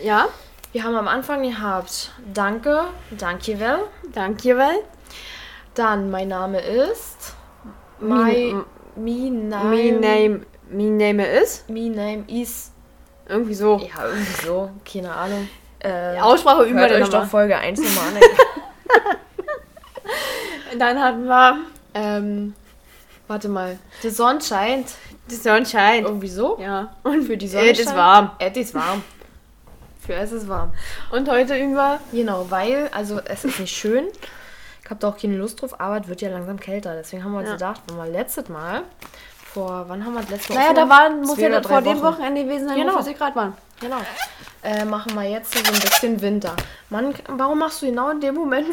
[0.01, 0.27] Ja,
[0.71, 3.79] Wir haben am Anfang gehabt, danke, dankjewel.
[4.13, 4.77] danke, weil.
[5.73, 7.33] Dann, mein Name ist,
[7.99, 8.55] My,
[8.95, 11.63] me name, me name, me name is.
[11.67, 12.71] me name is,
[13.27, 13.77] Irgendwie so.
[13.77, 15.47] ja, irgendwie so, keine Ahnung.
[15.79, 17.25] Äh, Aussprache üben wir hört dann euch doch.
[17.25, 18.21] Folge 1 nochmal an.
[20.77, 21.57] Dann hatten wir
[21.93, 22.53] ähm,
[23.27, 24.87] warte mal, die Sonne scheint,
[25.29, 26.03] die Sonnenschein.
[26.03, 26.57] irgendwie so.
[26.59, 26.93] Ja.
[27.03, 28.31] Und für die Sonne Es ist warm.
[28.39, 29.03] Es ist warm.
[30.05, 30.73] Für es ist warm.
[31.11, 31.99] Und heute üben wir.
[32.11, 34.05] Genau, weil, also es ist nicht schön.
[34.83, 36.95] Ich habe da auch keine Lust drauf, aber es wird ja langsam kälter.
[36.95, 37.53] Deswegen haben wir uns Ja.
[37.53, 38.83] gedacht, wenn wir letztes Mal,
[39.53, 42.03] vor, wann haben wir das letzte Mal Naja, da waren, muss ja vor dem Wochen.
[42.15, 42.93] Wochenende gewesen sein, Genau.
[42.93, 43.53] wo 40 Grad waren.
[43.79, 43.97] Genau.
[44.63, 46.55] Äh, machen wir jetzt so ein bisschen Winter.
[46.89, 48.67] Mann, warum machst du genau in dem Moment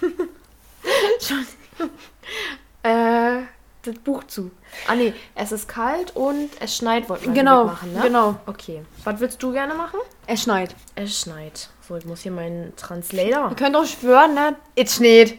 [2.82, 3.42] äh,
[3.82, 4.50] das Buch zu?
[4.86, 8.00] Ah nee, es ist kalt und es schneit, wollten wir Genau, machen, ne?
[8.02, 8.40] genau.
[8.46, 8.84] Okay.
[9.04, 10.00] Was willst du gerne machen?
[10.26, 10.74] Es schneit.
[10.94, 11.68] Es schneit.
[11.86, 13.50] So, ich muss hier meinen Translator.
[13.50, 14.56] Ihr könnt auch schwören, ne?
[14.76, 15.38] Es schneit.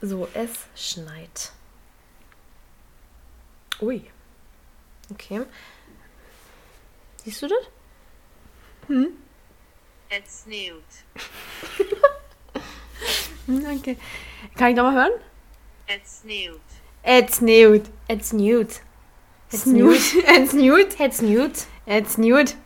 [0.00, 1.52] So, es schneit.
[3.80, 4.04] Ui.
[5.12, 5.42] Okay.
[7.24, 7.58] Siehst du das?
[10.08, 10.82] Het sneeuwt.
[11.76, 11.86] Hm,
[13.48, 13.96] Okay.
[14.56, 15.12] Kann ich nochmal hören?
[15.86, 16.60] Het sneeuwt.
[17.02, 17.90] Es schneit.
[18.08, 18.74] It's nude.
[19.50, 19.90] Es schneit.
[20.26, 21.00] Es schneit.
[21.00, 21.54] It's nude.
[21.86, 22.56] Es schneit.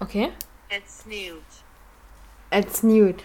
[0.00, 0.32] Okay.
[0.68, 1.64] Het sneeuwt.
[2.50, 3.24] Es schneit.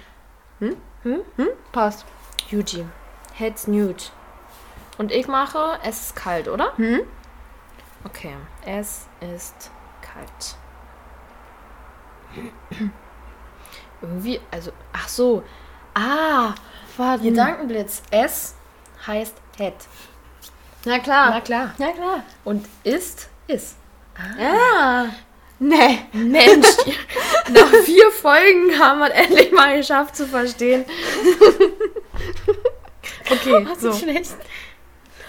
[0.60, 0.78] Hm?
[1.04, 1.22] Hm?
[1.36, 1.48] Hm?
[1.72, 2.06] Passt.
[2.50, 2.86] Yuji.
[3.40, 4.04] It's nude.
[4.98, 6.76] Und ich mache, es ist kalt, oder?
[6.78, 7.02] Hm?
[8.06, 8.36] Okay.
[8.66, 9.70] Es ist
[10.02, 10.56] kalt.
[14.02, 15.44] Irgendwie, also, ach so.
[15.98, 16.54] Ah,
[16.96, 17.24] Warte.
[17.24, 18.04] Gedankenblitz.
[18.12, 18.54] Es
[19.08, 19.74] heißt het.
[20.86, 21.32] Na klar.
[21.32, 21.74] Na klar.
[21.80, 22.24] Na klar.
[22.44, 23.78] Und ist, ist.
[24.16, 25.06] Ah.
[25.60, 26.06] Nee.
[26.12, 26.68] Mensch,
[27.50, 30.86] nach vier Folgen haben wir es endlich mal geschafft zu verstehen.
[33.30, 33.92] Okay, so.
[33.92, 34.38] schlecht.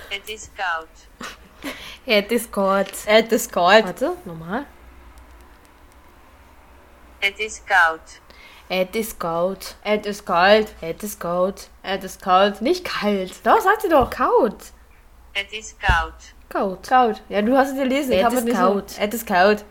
[0.08, 0.88] Het is koud.
[2.04, 2.92] Het is kalt.
[3.06, 3.84] Es ist kalt.
[3.84, 4.64] Warte, nochmal.
[7.18, 8.20] Het is koud.
[8.68, 9.76] Het is koud.
[9.82, 10.74] Es ist kalt.
[10.80, 11.68] Het is koud.
[11.82, 12.60] Es ist kalt.
[12.60, 13.32] Nicht kalt.
[13.44, 14.10] Doch, sagt sie doch.
[14.10, 14.72] Kaut.
[15.32, 16.12] Het is koud.
[16.50, 16.86] Koud.
[16.86, 17.22] Kalt.
[17.28, 18.12] Ja, du hast es gelesen.
[18.12, 18.98] Ich Es hab ist kalt.
[18.98, 19.64] Es ist kalt.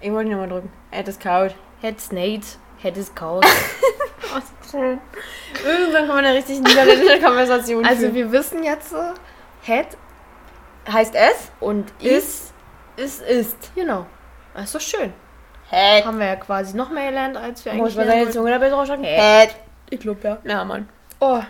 [0.00, 0.72] Ich wollte nochmal drücken.
[0.92, 1.54] Es ist kalt.
[1.80, 2.58] Het sneeuwt.
[2.82, 3.44] Het is koud.
[4.70, 5.00] schön.
[5.64, 8.14] Irgendwann kann man eine richtig niederländische Konversation Also führen.
[8.14, 8.94] wir wissen jetzt,
[9.62, 9.96] het
[10.92, 11.50] heißt es?
[11.60, 12.52] und Ist,
[12.96, 13.74] is, ist, ist.
[13.74, 14.06] genau.
[14.54, 15.12] Das ist doch schön.
[15.70, 16.04] Het.
[16.04, 18.32] Haben wir ja quasi noch mehr gelernt, als wir Muss eigentlich man lernen seine.
[18.34, 19.04] Zunge dabei draufschlagen?
[19.04, 19.54] Het.
[19.90, 20.38] Ich glaube ja.
[20.44, 20.88] Ja, Mann.
[21.20, 21.40] Oh,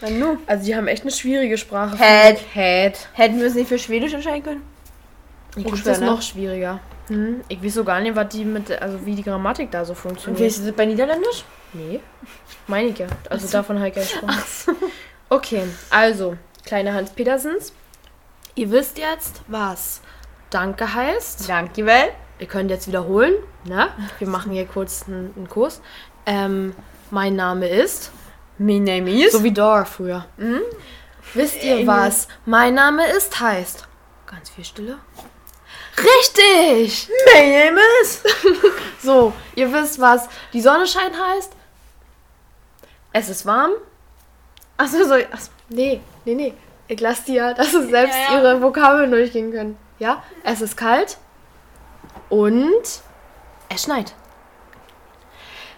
[0.00, 0.38] Dann nu.
[0.46, 1.96] also die haben echt eine schwierige Sprache.
[1.98, 2.38] Het.
[2.54, 3.08] Het.
[3.14, 4.62] Hätten wir es nicht für Schwedisch entscheiden können?
[5.56, 6.06] Ich Auch glaube, das ist ne?
[6.06, 6.80] noch schwieriger.
[7.08, 7.40] Hm?
[7.48, 9.98] Ich weiß so gar nicht, was die mit, also wie die Grammatik da so Und
[9.98, 10.40] funktioniert.
[10.40, 11.44] wie ist es bei Niederländisch?
[11.72, 12.00] Nee,
[12.66, 13.06] meine ich ja.
[13.30, 14.76] Also davon halt ich gesprochen.
[15.28, 17.72] Okay, also, kleine Hans Petersens.
[18.54, 20.00] Ihr wisst jetzt, was
[20.50, 21.48] Danke heißt.
[21.48, 22.10] Dankjewel.
[22.38, 23.34] Ihr könnt jetzt wiederholen.
[23.64, 23.88] Ne?
[24.18, 25.80] Wir machen hier kurz einen, einen Kurs.
[26.26, 26.74] Ähm,
[27.10, 28.10] mein Name ist.
[28.58, 29.32] My name is.
[29.32, 30.26] So wie Dora früher.
[31.34, 33.86] Wisst ihr, was mein Name ist heißt?
[34.26, 34.98] Ganz viel Stille.
[35.98, 37.08] Richtig!
[37.34, 38.22] My name is.
[39.02, 41.52] So, ihr wisst, was die Sonne scheint heißt?
[43.12, 43.70] Es ist warm.
[44.76, 45.14] Achso, so.
[45.14, 45.50] Achso.
[45.68, 46.54] Nee, nee, nee.
[46.88, 48.40] Ich lasse die ja, dass sie selbst Ja, ja.
[48.40, 49.78] ihre Vokabeln durchgehen können.
[49.98, 50.22] Ja?
[50.42, 51.18] Es ist kalt.
[52.28, 52.82] Und
[53.68, 54.14] es schneit.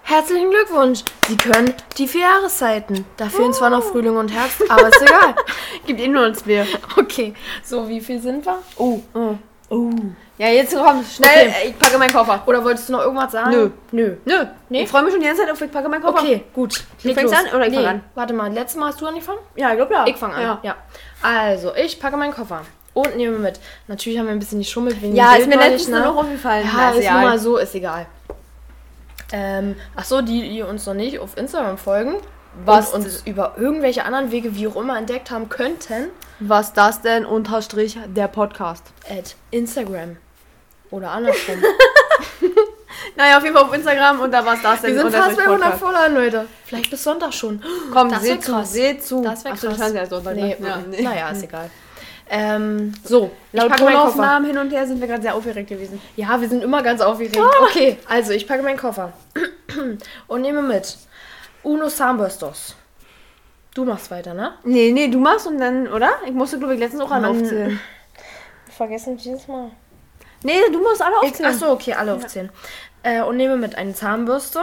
[0.02, 1.04] Herzlichen Glückwunsch!
[1.28, 3.04] Sie können die vier Jahreszeiten.
[3.18, 5.34] Da fehlen zwar noch Frühling und Herbst, aber ist egal.
[5.86, 6.66] Gibt eh nur uns Bier.
[6.96, 8.58] Okay, so wie viel sind wir?
[8.78, 9.00] Oh.
[9.68, 9.90] oh.
[10.38, 11.48] Ja, jetzt komm, schnell.
[11.48, 11.68] Okay.
[11.68, 12.42] Ich packe meinen Koffer.
[12.46, 13.50] Oder wolltest du noch irgendwas sagen?
[13.50, 13.70] Nö.
[13.92, 14.16] Nö.
[14.24, 14.46] Nö.
[14.70, 14.84] Nee?
[14.84, 16.20] Ich freue mich schon die ganze Zeit auf, ich packe meinen Koffer.
[16.20, 16.84] Okay, gut.
[17.02, 17.44] Du fängst los.
[17.44, 18.02] an oder ich nee, an?
[18.14, 19.40] Warte mal, letztes Mal hast du angefangen?
[19.56, 20.06] Ja, ich glaube ja.
[20.06, 20.42] Ich fange an.
[20.42, 20.58] Ja.
[20.62, 20.76] Ja.
[21.20, 22.62] Also, ich packe meinen Koffer
[23.02, 23.60] und nehme mit.
[23.86, 26.66] Natürlich haben wir ein bisschen geschummelt wegen Ja, ist mir letztens nur noch aufgefallen.
[26.72, 28.06] Ja, ist nun mal so, ist egal.
[29.32, 32.14] Ähm, ach so, die, die uns noch nicht auf Instagram folgen,
[32.64, 36.08] Was- und uns über irgendwelche anderen Wege, wie auch immer, entdeckt haben könnten,
[36.40, 38.84] Was das denn unterstrich der Podcast?
[39.08, 40.16] at Instagram.
[40.90, 41.56] Oder andersrum.
[43.16, 45.36] Naja, auf jeden Fall auf Instagram und da war es das denn Wir sind fast
[45.36, 45.80] bei 100 Podcast.
[45.82, 46.46] Followern, Leute.
[46.64, 47.60] Vielleicht bis Sonntag schon.
[47.92, 48.72] Komm, Das seht zu, krass.
[48.72, 49.22] seht zu.
[49.22, 49.78] Das wäre Ach so, krass.
[49.78, 50.68] das ja Sonntag, nee, ne?
[50.68, 51.02] ja, nee.
[51.02, 51.68] Naja, ist egal.
[52.30, 53.76] Ähm, so, Laut.
[53.76, 56.00] Tonaufnahmen hin und her sind wir gerade sehr aufgeregt gewesen.
[56.16, 57.38] Ja, wir sind immer ganz aufgeregt.
[57.38, 57.64] Ah.
[57.64, 59.12] Okay, also ich packe meinen Koffer
[60.26, 60.98] und nehme mit
[61.62, 62.76] Uno Zahnbürstos.
[63.74, 64.54] Du machst weiter, ne?
[64.64, 66.10] Nee, nee, du machst und dann, oder?
[66.26, 67.78] Ich musste, glaube ich, letztens auch alle aufzählen.
[68.76, 69.70] Vergessen dieses Mal.
[70.42, 71.52] Nee, du musst alle aufzählen.
[71.52, 72.50] achso, okay, alle aufzählen.
[73.02, 74.60] Äh, und nehme mit eine Zahnbürste,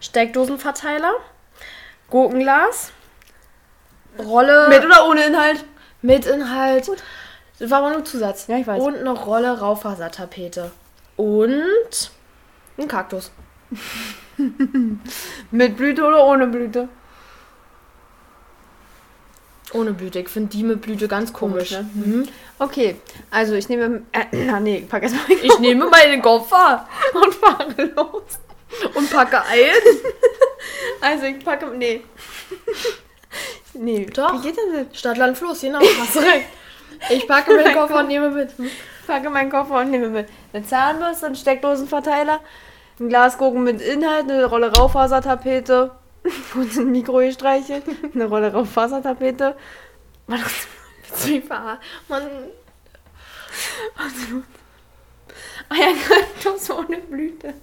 [0.00, 1.12] Steckdosenverteiler,
[2.10, 2.92] Gurkenglas,
[4.18, 5.64] Rolle Mit oder ohne Inhalt?
[6.02, 6.90] Mit Inhalt.
[7.58, 8.46] Das war aber nur Zusatz.
[8.46, 8.82] Ja, ich weiß.
[8.82, 10.70] Und eine Rolle Raufasertapete.
[11.16, 12.10] Und
[12.78, 13.30] ein Kaktus.
[15.50, 16.88] Mit Blüte oder ohne Blüte?
[19.72, 20.20] Ohne Blüte.
[20.20, 21.76] Ich finde die mit Blüte ganz komisch.
[21.76, 22.06] Komisch, ne?
[22.06, 22.28] mhm.
[22.58, 22.96] Okay,
[23.30, 24.02] also ich nehme.
[24.12, 25.38] Äh, na, nee, ich packe erstmal.
[25.42, 28.38] Ich nehme meinen Koffer und fahre los.
[28.94, 29.70] und packe ein.
[31.02, 31.66] Also ich packe.
[31.74, 32.02] Nee.
[33.74, 34.32] Nee, Doch.
[34.34, 34.88] Wie geht das denn?
[34.94, 35.80] Stadt, Land, Fluss, genau.
[35.80, 36.46] Hast du recht.
[37.10, 38.50] Ich packe meinen Koffer und nehme mit.
[38.58, 40.28] Ich packe meinen Koffer und nehme mit.
[40.52, 42.40] Eine Zahnbürste, einen Steckdosenverteiler,
[42.98, 45.92] ein Glas Gurken mit Inhalt, eine Rolle Raufasertapete
[46.54, 49.54] und ein Mikro gestreichelt, eine Rolle Raufasertapete.
[50.26, 50.40] Mann,
[51.08, 51.78] das- Wie war?
[52.08, 52.22] Man.
[55.68, 57.54] Ah ja, Kaktus ohne Blüte.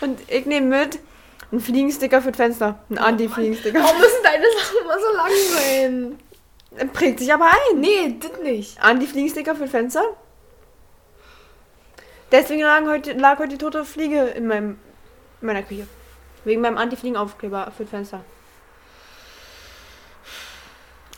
[0.00, 0.98] Und ich nehme mit
[1.50, 2.78] einen Fliegensticker für das Fenster.
[2.88, 3.80] Einen Anti-Fliegensticker.
[3.80, 6.18] Warum müssen deine Sachen immer so lang
[6.78, 6.90] sein?
[6.92, 7.80] Prägt sich aber ein.
[7.80, 8.82] Nee, das nicht.
[8.82, 10.04] Anti-Fliegensticker für das Fenster.
[12.32, 14.78] Deswegen lag heute, lag heute die tote Fliege in, meinem,
[15.40, 15.86] in meiner Küche.
[16.44, 18.24] Wegen meinem Anti-Fliegenaufkleber für das Fenster.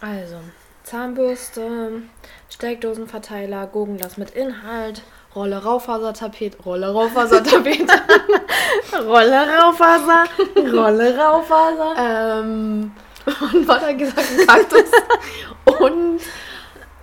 [0.01, 0.37] Also,
[0.85, 2.03] Zahnbürste,
[2.51, 5.03] Steckdosenverteiler, Gurkenglas mit Inhalt,
[5.39, 7.93] Rolle Raufasertapete, Rolle Raufasertapete,
[9.07, 10.25] Rolle Raufaser,
[10.57, 11.95] Rolle Raufaser.
[11.97, 12.91] ähm,
[13.53, 14.27] und was hat er gesagt?
[14.49, 14.91] Kaktus.
[15.81, 16.21] und,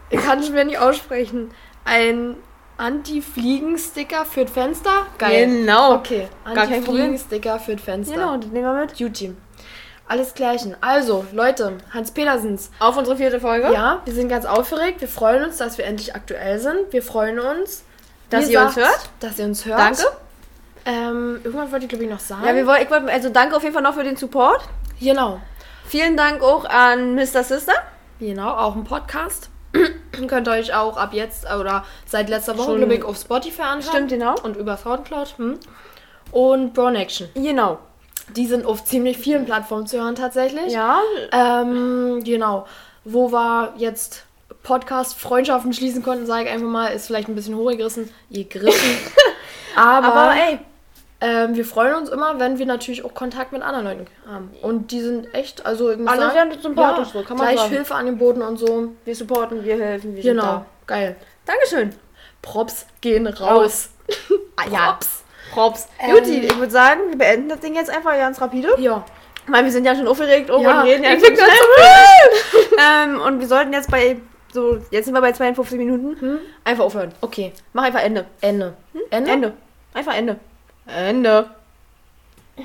[0.09, 1.51] ich kann es mir nicht aussprechen,
[1.86, 2.36] ein
[2.77, 5.05] Anti-Fliegen-Sticker für das Fenster.
[5.17, 5.47] Geil.
[5.47, 5.95] Genau.
[5.95, 6.27] Okay.
[6.43, 8.15] Anti-Fliegen-Sticker für das Fenster.
[8.15, 8.99] Genau, das nehmen wir mit.
[8.99, 9.33] Duty.
[10.07, 10.75] Alles Gleichen.
[10.81, 12.69] Also, Leute, Hans Petersens.
[12.79, 13.71] Auf unsere vierte Folge.
[13.71, 14.99] Ja, wir sind ganz aufgeregt.
[14.99, 16.91] Wir freuen uns, dass wir endlich aktuell sind.
[16.91, 17.86] Wir freuen uns,
[18.30, 19.09] Dass ihr uns gesagt, hört.
[19.19, 19.80] Dass ihr uns hört.
[19.80, 20.03] Danke.
[20.86, 22.45] Ähm, irgendwann wollte ich, glaube ich, noch sagen.
[22.45, 24.61] Ja, wir wollten, ich wollte, also danke auf jeden Fall noch für den Support.
[24.99, 25.39] genau.
[25.88, 27.43] Vielen Dank auch an Mr.
[27.43, 27.73] Sister.
[28.19, 29.49] Genau, auch ein Podcast.
[30.28, 33.93] Könnt ihr euch auch ab jetzt oder seit letzter Woche, glaube ich, auf Spotify anschauen.
[33.93, 34.36] Stimmt, genau.
[34.41, 35.36] Und über Soundcloud.
[35.38, 35.59] Hm.
[36.32, 37.30] Und Brown Action.
[37.36, 37.78] Genau.
[38.36, 40.73] Die sind auf ziemlich vielen Plattformen zu hören, tatsächlich.
[40.73, 40.99] Ja,
[41.32, 42.65] Ähm, genau.
[43.03, 44.23] Wo wir jetzt
[44.66, 48.09] Podcast-Freundschaften schließen konnten, sage ich einfach mal, ist vielleicht ein bisschen hochgegriffen.
[48.30, 48.97] Ihr griffen.
[49.76, 50.59] aber, aber ey,
[51.22, 54.51] Ähm, wir freuen uns immer, wenn wir natürlich auch Kontakt mit anderen Leuten haben.
[54.61, 57.59] Und die sind echt, also ich muss Alle sagen, sind sympathisch, so kann man gleich
[57.59, 57.72] sagen.
[57.74, 58.89] Hilfe angeboten und so.
[59.05, 60.66] Wir supporten, wir helfen, wir sind Genau, da.
[60.88, 61.16] geil.
[61.45, 61.95] Dankeschön.
[62.41, 63.89] Props gehen raus.
[64.57, 64.91] Ah, ja.
[64.93, 65.24] Props.
[65.53, 65.88] Props.
[65.99, 68.70] Ähm, Juti, ich würde sagen, wir beenden das Ding jetzt einfach ganz rapide.
[68.80, 69.03] Ja.
[69.47, 72.78] Meine, wir sind ja schon aufgeregt oh, Ja, und reden ja ich schon schnell.
[72.80, 74.18] ähm, und wir sollten jetzt bei,
[74.56, 77.12] so, jetzt sind wir bei 52 Minuten, einfach aufhören.
[77.22, 78.26] Okay, Mach einfach Ende.
[78.41, 78.74] Ende.
[79.12, 79.32] Ende?
[79.32, 79.53] Ende.
[79.93, 80.39] Einfach Ende.
[80.88, 81.49] Ende.